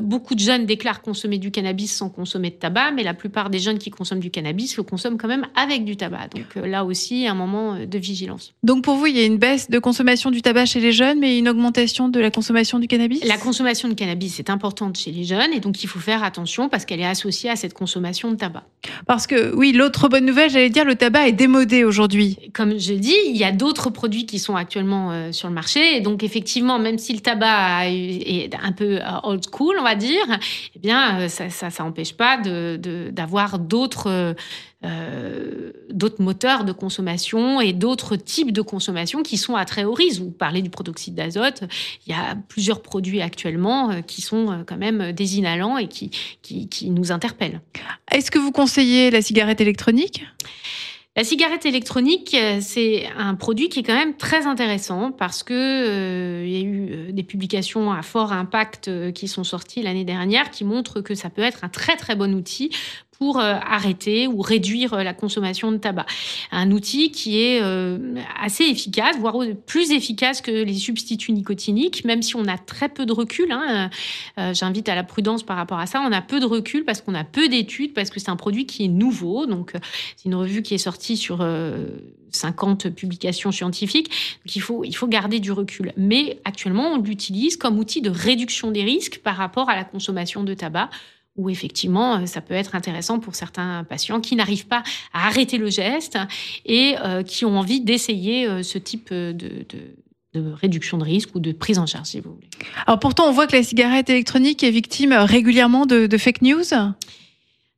beaucoup 0.01 0.35
de 0.35 0.39
jeunes 0.39 0.65
déclarent 0.65 1.01
consommer 1.01 1.37
du 1.37 1.51
cannabis 1.51 1.95
sans 1.95 2.09
consommer 2.09 2.49
de 2.49 2.55
tabac, 2.55 2.91
mais 2.91 3.03
la 3.03 3.13
plupart 3.13 3.49
des 3.49 3.59
jeunes 3.59 3.77
qui 3.77 3.89
consomment 3.89 4.19
du 4.19 4.31
cannabis 4.31 4.77
le 4.77 4.83
consomment 4.83 5.17
quand 5.17 5.27
même 5.27 5.47
avec 5.55 5.85
du 5.85 5.97
tabac. 5.97 6.27
Donc 6.35 6.55
là 6.55 6.85
aussi, 6.85 7.27
un 7.27 7.35
moment 7.35 7.77
de 7.85 7.97
vigilance. 7.97 8.53
Donc 8.63 8.83
pour 8.83 8.95
vous, 8.95 9.07
il 9.07 9.17
y 9.17 9.21
a 9.21 9.25
une 9.25 9.37
baisse 9.37 9.69
de 9.69 9.79
consommation 9.79 10.31
du 10.31 10.41
tabac 10.41 10.65
chez 10.65 10.79
les 10.79 10.91
jeunes, 10.91 11.19
mais 11.19 11.37
une 11.37 11.49
augmentation 11.49 12.09
de 12.09 12.19
la 12.19 12.31
consommation 12.31 12.79
du 12.79 12.87
cannabis? 12.87 13.23
La 13.25 13.37
consommation 13.37 13.89
de 13.89 13.93
cannabis 13.93 14.39
est 14.39 14.49
importante 14.49 14.60
chez 14.95 15.11
les 15.11 15.23
jeunes 15.23 15.53
et 15.53 15.59
donc 15.59 15.83
il 15.83 15.87
faut 15.87 15.99
faire 15.99 16.23
attention 16.23 16.69
parce 16.69 16.85
qu'elle 16.85 16.99
est 16.99 17.05
associée 17.05 17.49
à 17.49 17.55
cette 17.55 17.73
consommation 17.73 18.31
de 18.31 18.35
tabac. 18.35 18.63
Parce 19.05 19.27
que 19.27 19.53
oui, 19.55 19.71
l'autre 19.71 20.07
bonne 20.07 20.25
nouvelle, 20.25 20.49
j'allais 20.49 20.69
dire, 20.69 20.85
le 20.85 20.95
tabac 20.95 21.27
est 21.27 21.33
démodé 21.33 21.83
aujourd'hui. 21.83 22.37
Comme 22.53 22.79
je 22.79 22.93
dis, 22.93 23.15
il 23.27 23.37
y 23.37 23.43
a 23.43 23.51
d'autres 23.51 23.89
produits 23.89 24.25
qui 24.25 24.39
sont 24.39 24.55
actuellement 24.55 25.11
euh, 25.11 25.31
sur 25.31 25.47
le 25.47 25.53
marché 25.53 25.97
et 25.97 26.01
donc 26.01 26.23
effectivement, 26.23 26.79
même 26.79 26.97
si 26.97 27.13
le 27.13 27.19
tabac 27.19 27.87
est 27.87 28.51
un 28.61 28.71
peu 28.71 28.97
euh, 28.97 29.19
old 29.23 29.43
school, 29.51 29.75
on 29.79 29.83
va 29.83 29.95
dire, 29.95 30.25
eh 30.75 30.79
bien 30.79 31.21
euh, 31.21 31.27
ça 31.27 31.49
ça, 31.49 31.83
empêche 31.83 32.13
pas 32.13 32.37
d'avoir 32.37 33.59
d'autres 33.59 34.09
euh, 34.09 34.33
d'autres 35.93 36.21
moteurs 36.21 36.65
de 36.65 36.71
consommation 36.71 37.61
et 37.61 37.73
d'autres 37.73 38.15
types 38.15 38.51
de 38.51 38.61
consommation 38.61 39.23
qui 39.23 39.37
sont 39.37 39.55
à 39.55 39.65
très 39.65 39.83
haut 39.83 39.93
risque. 39.93 40.21
Vous 40.21 40.31
parlez 40.31 40.61
du 40.61 40.69
protoxyde 40.69 41.15
d'azote. 41.15 41.63
Il 42.07 42.11
y 42.11 42.15
a 42.15 42.35
plusieurs 42.47 42.81
produits 42.81 43.21
actuellement 43.21 43.91
euh, 43.91 44.01
qui 44.01 44.21
sont 44.21 44.51
euh, 44.51 44.63
quand 44.65 44.77
même 44.77 45.11
des 45.11 45.37
inhalants 45.37 45.77
et 45.77 45.87
qui, 45.87 46.11
qui, 46.41 46.67
qui 46.67 46.89
nous 46.89 47.11
interpellent. 47.11 47.61
Est-ce 48.11 48.31
que 48.31 48.39
vous 48.39 48.51
conseillez 48.51 49.11
la 49.11 49.21
cigarette 49.21 49.61
électronique? 49.61 50.25
La 51.17 51.25
cigarette 51.25 51.65
électronique, 51.65 52.37
c'est 52.61 53.05
un 53.17 53.35
produit 53.35 53.67
qui 53.67 53.79
est 53.79 53.83
quand 53.83 53.97
même 53.97 54.15
très 54.15 54.47
intéressant 54.47 55.11
parce 55.11 55.43
que 55.43 56.45
il 56.45 56.49
y 56.49 56.55
a 56.55 56.61
eu 56.61 57.11
des 57.11 57.23
publications 57.23 57.91
à 57.91 58.01
fort 58.01 58.31
impact 58.31 59.11
qui 59.11 59.27
sont 59.27 59.43
sorties 59.43 59.81
l'année 59.81 60.05
dernière 60.05 60.51
qui 60.51 60.63
montrent 60.63 61.01
que 61.01 61.13
ça 61.13 61.29
peut 61.29 61.41
être 61.41 61.65
un 61.65 61.69
très 61.69 61.97
très 61.97 62.15
bon 62.15 62.33
outil 62.33 62.71
pour 63.21 63.37
euh, 63.37 63.53
arrêter 63.63 64.25
ou 64.25 64.41
réduire 64.41 64.95
euh, 64.95 65.03
la 65.03 65.13
consommation 65.13 65.71
de 65.71 65.77
tabac. 65.77 66.07
Un 66.51 66.71
outil 66.71 67.11
qui 67.11 67.39
est 67.39 67.61
euh, 67.61 68.15
assez 68.41 68.63
efficace, 68.63 69.15
voire 69.19 69.35
plus 69.67 69.91
efficace 69.91 70.41
que 70.41 70.49
les 70.49 70.73
substituts 70.73 71.31
nicotiniques, 71.31 72.03
même 72.03 72.23
si 72.23 72.35
on 72.35 72.45
a 72.47 72.57
très 72.57 72.89
peu 72.89 73.05
de 73.05 73.13
recul. 73.13 73.51
Hein. 73.51 73.91
J'invite 74.53 74.89
à 74.89 74.95
la 74.95 75.03
prudence 75.03 75.43
par 75.43 75.55
rapport 75.55 75.77
à 75.77 75.85
ça. 75.85 76.01
On 76.01 76.11
a 76.11 76.21
peu 76.23 76.39
de 76.39 76.47
recul 76.47 76.83
parce 76.83 77.01
qu'on 77.01 77.13
a 77.13 77.23
peu 77.23 77.47
d'études, 77.47 77.93
parce 77.93 78.09
que 78.09 78.19
c'est 78.19 78.29
un 78.29 78.35
produit 78.35 78.65
qui 78.65 78.85
est 78.85 78.87
nouveau. 78.87 79.45
Donc, 79.45 79.73
c'est 80.17 80.25
une 80.25 80.33
revue 80.35 80.63
qui 80.63 80.73
est 80.73 80.79
sortie 80.79 81.15
sur 81.15 81.45
50 82.31 82.89
publications 82.89 83.51
scientifiques. 83.51 84.09
Donc, 84.09 84.55
il 84.55 84.61
faut, 84.61 84.83
il 84.83 84.95
faut 84.95 85.07
garder 85.07 85.39
du 85.39 85.51
recul. 85.51 85.93
Mais 85.95 86.39
actuellement, 86.43 86.93
on 86.93 86.97
l'utilise 86.97 87.55
comme 87.55 87.77
outil 87.77 88.01
de 88.01 88.09
réduction 88.09 88.71
des 88.71 88.83
risques 88.83 89.19
par 89.19 89.35
rapport 89.35 89.69
à 89.69 89.75
la 89.75 89.83
consommation 89.83 90.43
de 90.43 90.55
tabac 90.55 90.89
où 91.41 91.49
effectivement, 91.49 92.17
euh, 92.17 92.25
ça 92.25 92.41
peut 92.41 92.53
être 92.53 92.75
intéressant 92.75 93.19
pour 93.19 93.35
certains 93.35 93.83
patients 93.83 94.21
qui 94.21 94.35
n'arrivent 94.35 94.67
pas 94.67 94.83
à 95.13 95.27
arrêter 95.27 95.57
le 95.57 95.69
geste 95.69 96.17
et 96.65 96.95
euh, 97.03 97.23
qui 97.23 97.45
ont 97.45 97.57
envie 97.57 97.81
d'essayer 97.81 98.47
euh, 98.47 98.63
ce 98.63 98.77
type 98.77 99.11
de, 99.11 99.65
réduction 100.33 100.97
de 100.97 101.03
risque 101.03 101.35
ou 101.35 101.39
de 101.39 101.51
prise 101.51 101.79
en 101.79 101.85
charge, 101.85 102.07
si 102.07 102.19
vous 102.19 102.33
voulez. 102.33 102.47
Alors 102.85 102.99
pourtant, 102.99 103.27
on 103.27 103.31
voit 103.31 103.47
que 103.47 103.55
la 103.55 103.63
cigarette 103.63 104.09
électronique 104.09 104.63
est 104.63 104.71
victime 104.71 105.13
régulièrement 105.13 105.85
de, 105.85 106.17
fake 106.17 106.41
news. 106.41 106.63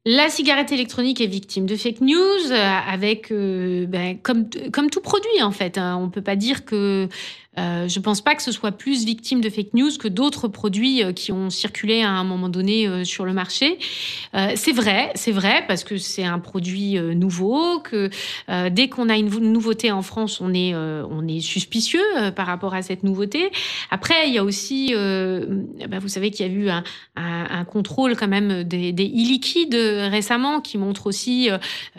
La 0.06 0.30
cigarette 0.30 0.72
électronique 0.72 1.22
est 1.22 1.28
victime 1.28 1.66
de 1.66 1.76
fake 1.76 2.02
news 2.02 2.52
avec, 2.52 3.32
ben, 3.32 4.20
comme, 4.22 4.50
comme 4.72 4.90
tout 4.92 5.02
produit 5.02 5.42
en 5.42 5.52
fait. 5.52 5.78
Hein. 5.80 5.98
On 6.00 6.06
ne 6.06 6.12
peut 6.12 6.22
pas 6.22 6.36
dire 6.36 6.66
que 6.66 7.08
euh, 7.60 7.88
je 7.88 8.00
ne 8.00 8.04
pense 8.04 8.22
pas 8.22 8.34
que 8.34 8.42
ce 8.42 8.52
soit 8.52 8.72
plus 8.72 9.06
victime 9.06 9.40
de 9.40 9.50
fake 9.50 9.74
news 9.74 9.92
que 10.00 10.08
d'autres 10.08 10.48
produits 10.48 11.04
euh, 11.04 11.14
qui 11.14 11.32
ont 11.32 11.52
circulé 11.52 12.02
à 12.02 12.10
un 12.10 12.24
moment 12.24 12.50
donné 12.50 12.88
euh, 12.88 13.04
sur 13.04 13.26
le 13.26 13.34
marché. 13.34 13.78
c'est 14.56 14.72
vrai, 14.72 15.12
c'est 15.16 15.32
vrai 15.32 15.64
parce 15.68 15.84
que 15.84 15.98
c'est 15.98 16.24
un 16.24 16.40
produit 16.40 17.00
nouveau. 17.00 17.80
Que 17.80 18.10
dès 18.70 18.90
qu'on 18.90 19.10
a 19.10 19.18
une 19.18 19.30
nouveauté 19.30 19.92
en 19.92 20.02
France, 20.02 20.42
on 20.42 20.54
est 20.54 20.74
on 20.76 21.28
est 21.28 21.40
suspicieux 21.40 22.04
par 22.36 22.48
rapport 22.48 22.74
à 22.74 22.82
cette 22.82 23.04
nouveauté. 23.04 23.52
Après, 23.92 24.28
il 24.28 24.34
y 24.34 24.38
a 24.38 24.44
aussi, 24.44 24.94
bah, 24.94 26.00
vous 26.00 26.08
savez 26.08 26.32
qu'il 26.32 26.46
y 26.46 26.50
a 26.50 26.52
eu 26.52 26.70
un, 27.16 27.66
contrôle 27.66 28.16
quand 28.16 28.28
même 28.28 28.64
des, 28.64 28.92
des 28.92 29.06
e-liquides 29.06 29.76
récemment 29.76 30.62
qui 30.62 30.78
montre 30.78 31.08
aussi 31.08 31.50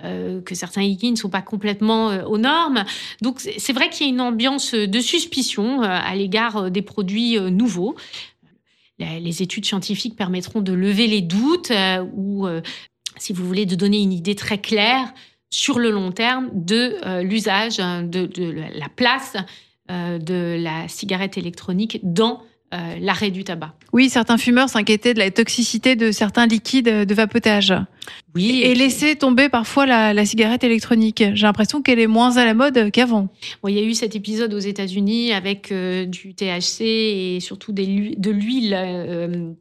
que 0.02 0.54
certains 0.54 0.82
e-liquides 0.82 1.12
ne 1.12 1.16
sont 1.16 1.30
pas 1.30 1.42
complètement 1.42 2.08
aux 2.26 2.38
normes. 2.38 2.84
Donc 3.22 3.40
c'est 3.40 3.72
vrai 3.72 3.90
qu'il 3.90 4.06
y 4.06 4.10
a 4.10 4.12
une 4.12 4.20
ambiance 4.20 4.74
de 4.74 5.00
suspicion 5.00 5.43
euh, 5.58 5.82
à 5.82 6.14
l'égard 6.14 6.56
euh, 6.56 6.70
des 6.70 6.82
produits 6.82 7.38
euh, 7.38 7.50
nouveaux. 7.50 7.94
Les 9.00 9.42
études 9.42 9.66
scientifiques 9.66 10.14
permettront 10.14 10.60
de 10.60 10.72
lever 10.72 11.08
les 11.08 11.20
doutes 11.20 11.72
ou, 12.14 12.46
si 13.16 13.32
vous 13.32 13.44
voulez, 13.44 13.66
de 13.66 13.74
donner 13.74 14.00
une 14.00 14.12
idée 14.12 14.36
très 14.36 14.58
claire 14.58 15.12
sur 15.50 15.80
le 15.80 15.90
long 15.90 16.12
terme 16.12 16.48
de 16.54 17.20
l'usage, 17.22 17.78
de, 17.78 18.26
de, 18.26 18.44
la 18.52 18.88
place 18.88 19.36
de 19.88 20.56
la 20.62 20.86
cigarette 20.86 21.36
électronique 21.36 21.98
dans 22.04 22.40
euh, 22.74 22.96
l'arrêt 23.00 23.30
du 23.30 23.44
tabac. 23.44 23.74
Oui, 23.92 24.08
certains 24.08 24.38
fumeurs 24.38 24.68
s'inquiétaient 24.68 25.14
de 25.14 25.18
la 25.18 25.30
toxicité 25.30 25.96
de 25.96 26.10
certains 26.10 26.46
liquides 26.46 26.88
de 26.88 27.14
vapotage. 27.14 27.72
Oui. 28.34 28.62
Et, 28.64 28.74
laissaient 28.74 29.14
tomber 29.14 29.48
parfois 29.48 29.86
la, 29.86 30.24
cigarette 30.24 30.64
électronique. 30.64 31.22
J'ai 31.34 31.46
l'impression 31.46 31.82
qu'elle 31.82 32.00
est 32.00 32.08
moins 32.08 32.36
à 32.36 32.44
la 32.44 32.54
mode 32.54 32.90
qu'avant. 32.90 33.28
Bon, 33.62 33.68
il 33.68 33.76
y 33.76 33.78
a 33.78 33.82
eu 33.82 33.94
cet 33.94 34.16
épisode 34.16 34.52
aux 34.52 34.58
États-Unis 34.58 35.32
avec 35.32 35.70
euh, 35.70 36.04
du 36.04 36.34
THC 36.34 36.80
et 36.80 37.38
surtout 37.40 37.72
des, 37.72 38.14
de 38.16 38.30
l'huile. 38.30 38.74
Euh, 38.76 39.52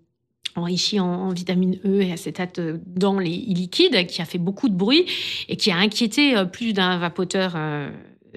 enrichie 0.55 0.99
en, 0.99 1.29
vitamine 1.29 1.79
E 1.83 2.01
et 2.01 2.11
acétate 2.11 2.59
dans 2.85 3.17
les 3.17 3.29
liquides, 3.29 4.05
qui 4.05 4.21
a 4.21 4.25
fait 4.25 4.37
beaucoup 4.37 4.69
de 4.69 4.75
bruit 4.75 5.05
et 5.49 5.55
qui 5.55 5.71
a 5.71 5.77
inquiété 5.77 6.35
plus 6.51 6.73
d'un 6.73 6.99
vapoteur 6.99 7.55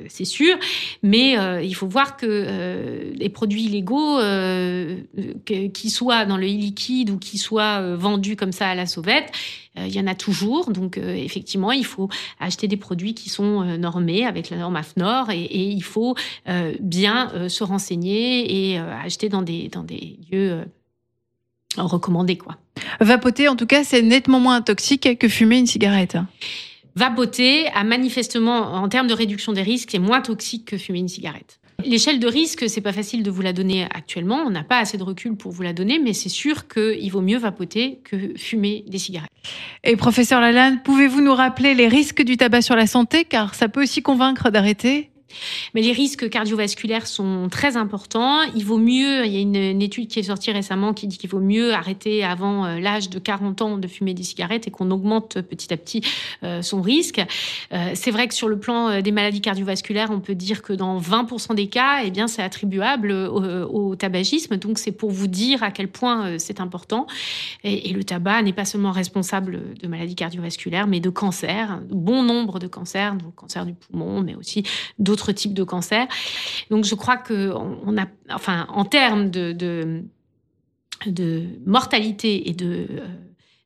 c'est 0.09 0.25
sûr, 0.25 0.57
mais 1.03 1.39
euh, 1.39 1.63
il 1.63 1.75
faut 1.75 1.87
voir 1.87 2.17
que 2.17 2.27
euh, 2.29 3.13
les 3.15 3.29
produits 3.29 3.65
illégaux, 3.65 4.19
euh, 4.19 4.99
qui 5.45 5.91
soient 5.91 6.25
dans 6.25 6.37
le 6.37 6.47
e-liquide 6.47 7.11
ou 7.11 7.19
qui 7.19 7.39
soient 7.39 7.97
vendus 7.97 8.37
comme 8.37 8.53
ça 8.53 8.69
à 8.69 8.75
la 8.75 8.87
sauvette, 8.87 9.33
il 9.77 9.95
y 9.95 10.01
en 10.01 10.07
a 10.07 10.15
toujours. 10.15 10.71
Donc 10.71 10.97
effectivement, 10.99 11.71
il 11.71 11.85
faut 11.85 12.09
acheter 12.41 12.67
des 12.67 12.79
produits 12.79 13.15
qui 13.15 13.29
sont 13.29 13.63
normés 13.79 14.25
avec 14.25 14.49
la 14.49 14.57
norme 14.57 14.77
AFNOR 14.77 15.31
et, 15.31 15.43
et 15.43 15.69
il 15.69 15.83
faut 15.83 16.15
bien 16.81 17.49
se 17.49 17.63
renseigner 17.63 18.73
et 18.73 18.79
acheter 18.79 19.29
dans 19.29 19.43
des, 19.43 19.69
dans 19.69 19.83
des 19.83 20.19
lieux 20.31 20.65
recommandés. 21.77 22.39
Quoi. 22.39 22.57
Vapoter, 23.01 23.49
en 23.49 23.57
tout 23.57 23.67
cas, 23.67 23.85
c'est 23.85 24.03
nettement 24.03 24.41
moins 24.41 24.63
toxique 24.63 25.19
que 25.19 25.29
fumer 25.29 25.59
une 25.59 25.67
cigarette. 25.67 26.17
Vapoter 26.97 27.69
a 27.75 27.85
manifestement, 27.85 28.73
en 28.75 28.89
termes 28.89 29.07
de 29.07 29.13
réduction 29.13 29.53
des 29.53 29.63
risques, 29.63 29.95
est 29.95 29.99
moins 29.99 30.23
toxique 30.23 30.65
que 30.65 30.79
fumer 30.79 31.01
une 31.01 31.09
cigarette. 31.09 31.61
L'échelle 31.85 32.19
de 32.19 32.27
risque, 32.27 32.71
c'est 32.71 32.81
pas 32.81 32.95
facile 32.95 33.23
de 33.23 33.31
vous 33.31 33.43
la 33.43 33.53
donner 33.53 33.85
actuellement. 33.85 34.43
On 34.47 34.51
n'a 34.51 34.65
pas 34.65 34.79
assez 34.79 34.97
de 34.97 35.03
recul 35.03 35.37
pour 35.37 35.53
vous 35.53 35.63
la 35.63 35.75
donner, 35.75 35.99
mais 35.99 36.15
c'est 36.15 36.31
sûr 36.31 36.69
qu'il 36.69 37.11
vaut 37.13 37.21
mieux 37.21 37.37
vapoter 37.37 38.01
que 38.03 38.33
fumer 38.39 38.83
des 38.89 38.99
cigarettes. 38.99 39.31
Et 39.85 39.95
professeur 39.95 40.41
Lalanne, 40.41 40.81
pouvez-vous 40.83 41.21
nous 41.21 41.35
rappeler 41.35 41.75
les 41.75 41.87
risques 41.87 42.23
du 42.23 42.39
tabac 42.39 42.63
sur 42.63 42.77
la 42.77 42.87
santé, 42.87 43.25
car 43.25 43.55
ça 43.55 43.69
peut 43.69 43.83
aussi 43.83 44.01
convaincre 44.03 44.51
d'arrêter 44.51 45.11
Mais 45.75 45.83
les 45.83 45.93
risques 45.93 46.29
cardiovasculaires 46.29 47.07
sont 47.07 47.49
très 47.51 47.77
importants. 47.77 48.43
Il 48.55 48.65
vaut 48.65 48.79
mieux, 48.79 49.25
il 49.27 49.33
y 49.33 49.37
a 49.37 49.41
une, 49.41 49.83
étude 49.83 50.09
qui 50.09 50.19
est 50.19 50.25
sortie 50.25 50.51
récemment 50.51 50.95
qui 50.95 51.07
dit 51.07 51.19
qu'il 51.19 51.31
vaut 51.31 51.41
mieux 51.41 51.75
arrêter 51.75 52.25
avant 52.25 52.65
euh, 52.65 52.79
l'âge 52.81 53.11
de 53.11 53.19
40 53.19 53.63
ans 53.63 53.79
de 53.79 53.87
fumer 53.87 54.15
des 54.15 54.23
cigarettes 54.23 54.67
et 54.67 54.71
qu'on 54.71 54.91
augmente 54.91 55.41
petit 55.43 55.73
à 55.73 55.77
petit 55.77 56.03
euh, 56.43 56.63
son 56.63 56.81
risque. 56.81 57.21
Euh, 57.73 57.91
c'est 57.95 58.11
vrai 58.11 58.29
que 58.29 58.35
sur 58.35 58.49
le 58.49 58.59
plan 58.59 59.01
des 59.01 59.13
maladies 59.13 59.41
cardiovasculaires, 59.41 60.11
on 60.11 60.21
peut 60.21 60.35
dire 60.35 60.63
que 60.63 60.73
dans 60.73 60.99
20% 60.99 61.55
des 61.55 61.67
cas, 61.67 62.01
eh 62.05 62.11
bien, 62.11 62.27
c'est 62.27 62.43
attribuable 62.43 63.13
au, 63.13 63.95
tabagisme. 63.97 64.57
Donc, 64.57 64.79
c'est 64.79 64.93
pour 64.93 65.11
vous 65.11 65.27
dire 65.27 65.63
à 65.63 65.71
quel 65.71 65.89
point 65.89 66.39
c'est 66.39 66.61
important. 66.61 67.07
Et, 67.65 67.91
et 67.91 67.93
le 67.93 68.05
tabac 68.05 68.43
n'est 68.43 68.53
pas 68.53 68.65
seulement 68.65 68.93
responsable 68.93 69.75
de 69.75 69.89
maladies 69.89 70.15
cardiovasculaires, 70.15 70.87
mais 70.87 71.01
de 71.01 71.11
cancers, 71.11 71.81
bon 71.89 72.23
nombre 72.23 72.59
de 72.59 72.67
cancers, 72.67 73.15
donc 73.15 73.35
cancer 73.35 73.67
du 73.67 73.75
poumon, 73.75 74.21
mais 74.21 74.35
aussi 74.35 74.65
d'autres 74.99 75.26
types 75.33 75.55
de 75.55 75.63
cancers. 75.63 76.07
Donc 76.71 76.85
je 76.85 76.95
crois 76.95 77.17
que 77.17 77.53
on 77.55 77.97
a, 77.99 78.07
enfin, 78.31 78.67
en 78.71 78.85
termes 78.85 79.31
de, 79.31 79.53
de, 81.07 81.45
mortalité 81.65 82.49
et 82.49 82.53
de 82.53 82.87
euh, 82.91 83.07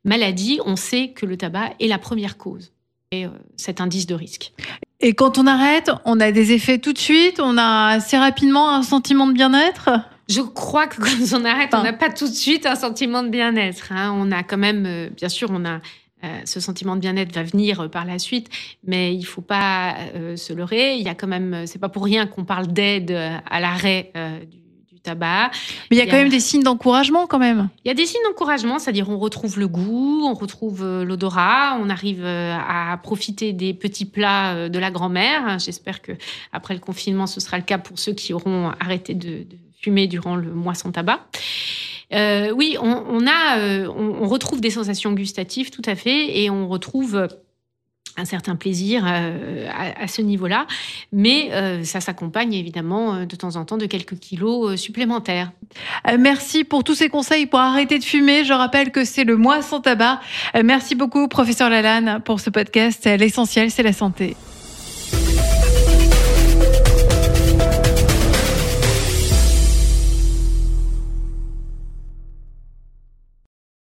maladie, 0.04 0.60
on 0.64 0.76
sait 0.76 1.08
que 1.08 1.26
le 1.26 1.36
tabac 1.36 1.74
est 1.80 1.88
la 1.88 1.98
première 1.98 2.36
cause 2.36 2.72
et 3.12 3.26
euh, 3.26 3.30
cet 3.56 3.80
indice 3.80 4.06
de 4.06 4.14
risque. 4.14 4.52
Et 5.00 5.14
quand 5.14 5.38
on 5.38 5.46
arrête, 5.46 5.90
on 6.04 6.20
a 6.20 6.30
des 6.30 6.52
effets 6.52 6.78
tout 6.78 6.92
de 6.92 6.98
suite, 6.98 7.40
on 7.40 7.56
a 7.56 7.86
assez 7.88 8.18
rapidement 8.18 8.70
un 8.74 8.82
sentiment 8.82 9.26
de 9.26 9.32
bien-être? 9.32 9.90
Je 10.28 10.42
crois 10.42 10.86
que 10.86 11.00
quand 11.00 11.38
on 11.38 11.44
arrête, 11.44 11.74
on 11.74 11.82
n'a 11.82 11.92
pas 11.92 12.10
tout 12.10 12.28
de 12.28 12.34
suite 12.34 12.66
un 12.66 12.76
sentiment 12.76 13.22
de 13.22 13.28
bien-être. 13.28 13.90
Hein. 13.90 14.14
On 14.16 14.30
a 14.30 14.42
quand 14.42 14.58
même, 14.58 14.86
euh, 14.86 15.10
bien 15.10 15.28
sûr, 15.28 15.50
on 15.50 15.64
a 15.64 15.80
euh, 16.24 16.40
ce 16.44 16.60
sentiment 16.60 16.96
de 16.96 17.00
bien-être 17.00 17.34
va 17.34 17.42
venir 17.42 17.80
euh, 17.80 17.88
par 17.88 18.04
la 18.04 18.18
suite, 18.18 18.48
mais 18.84 19.14
il 19.14 19.24
faut 19.24 19.40
pas 19.40 19.96
euh, 20.14 20.36
se 20.36 20.52
leurrer. 20.52 20.96
Il 20.96 21.02
y 21.02 21.08
a 21.08 21.14
quand 21.14 21.26
même, 21.26 21.66
c'est 21.66 21.78
pas 21.78 21.88
pour 21.88 22.04
rien 22.04 22.26
qu'on 22.26 22.44
parle 22.44 22.66
d'aide 22.66 23.10
à 23.10 23.60
l'arrêt 23.60 24.12
du, 24.50 24.58
tabac. 25.00 25.50
Mais 25.90 25.96
il 25.96 25.98
y 25.98 26.02
a, 26.02 26.06
quand 26.06 26.18
même 26.18 26.28
des 26.28 26.40
signes 26.40 26.62
d'encouragement 26.62 27.26
quand 27.26 27.38
même. 27.38 27.70
Il 27.86 27.88
y 27.88 27.90
a 27.90 27.94
des 27.94 28.04
signes 28.04 28.20
d'encouragement, 28.28 28.78
c'est-à-dire 28.78 29.08
on 29.08 29.18
retrouve 29.18 29.58
le 29.58 29.66
goût, 29.66 30.26
on 30.26 30.34
retrouve 30.34 30.84
l'odorat, 31.02 31.78
on 31.80 31.88
arrive 31.88 32.22
à 32.26 32.98
profiter 33.02 33.54
des 33.54 33.72
petits 33.72 34.04
plats 34.04 34.68
de 34.68 34.78
la 34.78 34.90
grand-mère. 34.90 35.58
J'espère 35.58 36.02
que 36.02 36.12
après 36.52 36.74
le 36.74 36.80
confinement, 36.80 37.26
ce 37.26 37.40
sera 37.40 37.56
le 37.56 37.64
cas 37.64 37.78
pour 37.78 37.98
ceux 37.98 38.12
qui 38.12 38.34
auront 38.34 38.72
arrêté 38.78 39.14
de, 39.14 39.44
de 39.44 39.56
fumer 39.80 40.06
durant 40.06 40.36
le 40.36 40.52
mois 40.52 40.74
sans 40.74 40.92
tabac. 40.92 41.20
Euh, 42.12 42.50
oui, 42.50 42.76
on, 42.80 43.26
a, 43.26 43.58
euh, 43.58 43.86
on, 43.86 44.26
retrouve 44.26 44.60
des 44.60 44.70
sensations 44.70 45.12
gustatives, 45.12 45.70
tout 45.70 45.82
à 45.84 45.94
fait, 45.94 46.40
et 46.40 46.50
on 46.50 46.68
retrouve 46.68 47.28
un 48.16 48.24
certain 48.24 48.56
plaisir 48.56 49.04
euh, 49.06 49.68
à, 49.72 50.08
ce 50.08 50.20
niveau-là, 50.20 50.66
mais 51.12 51.50
ça 51.84 52.00
s'accompagne 52.00 52.52
évidemment 52.52 53.24
de 53.24 53.36
temps 53.36 53.56
en 53.56 53.64
temps 53.64 53.78
de 53.78 53.86
quelques 53.86 54.18
kilos 54.18 54.78
supplémentaires. 54.78 55.52
merci 56.18 56.64
pour 56.64 56.82
tous 56.84 56.96
ces 56.96 57.08
conseils 57.08 57.46
pour 57.46 57.60
arrêter 57.60 57.98
de 57.98 58.04
fumer. 58.04 58.44
Je 58.44 58.52
rappelle 58.52 58.90
que 58.90 59.04
c'est 59.04 59.24
le 59.24 59.36
mois 59.36 59.62
sans 59.62 59.80
tabac. 59.80 60.20
merci 60.64 60.96
beaucoup, 60.96 61.28
professeur 61.28 61.70
Lalanne, 61.70 62.20
pour 62.24 62.40
ce 62.40 62.50
podcast. 62.50 63.06
L'essentiel, 63.06 63.70
c'est 63.70 63.84
la 63.84 63.92
santé. 63.92 64.36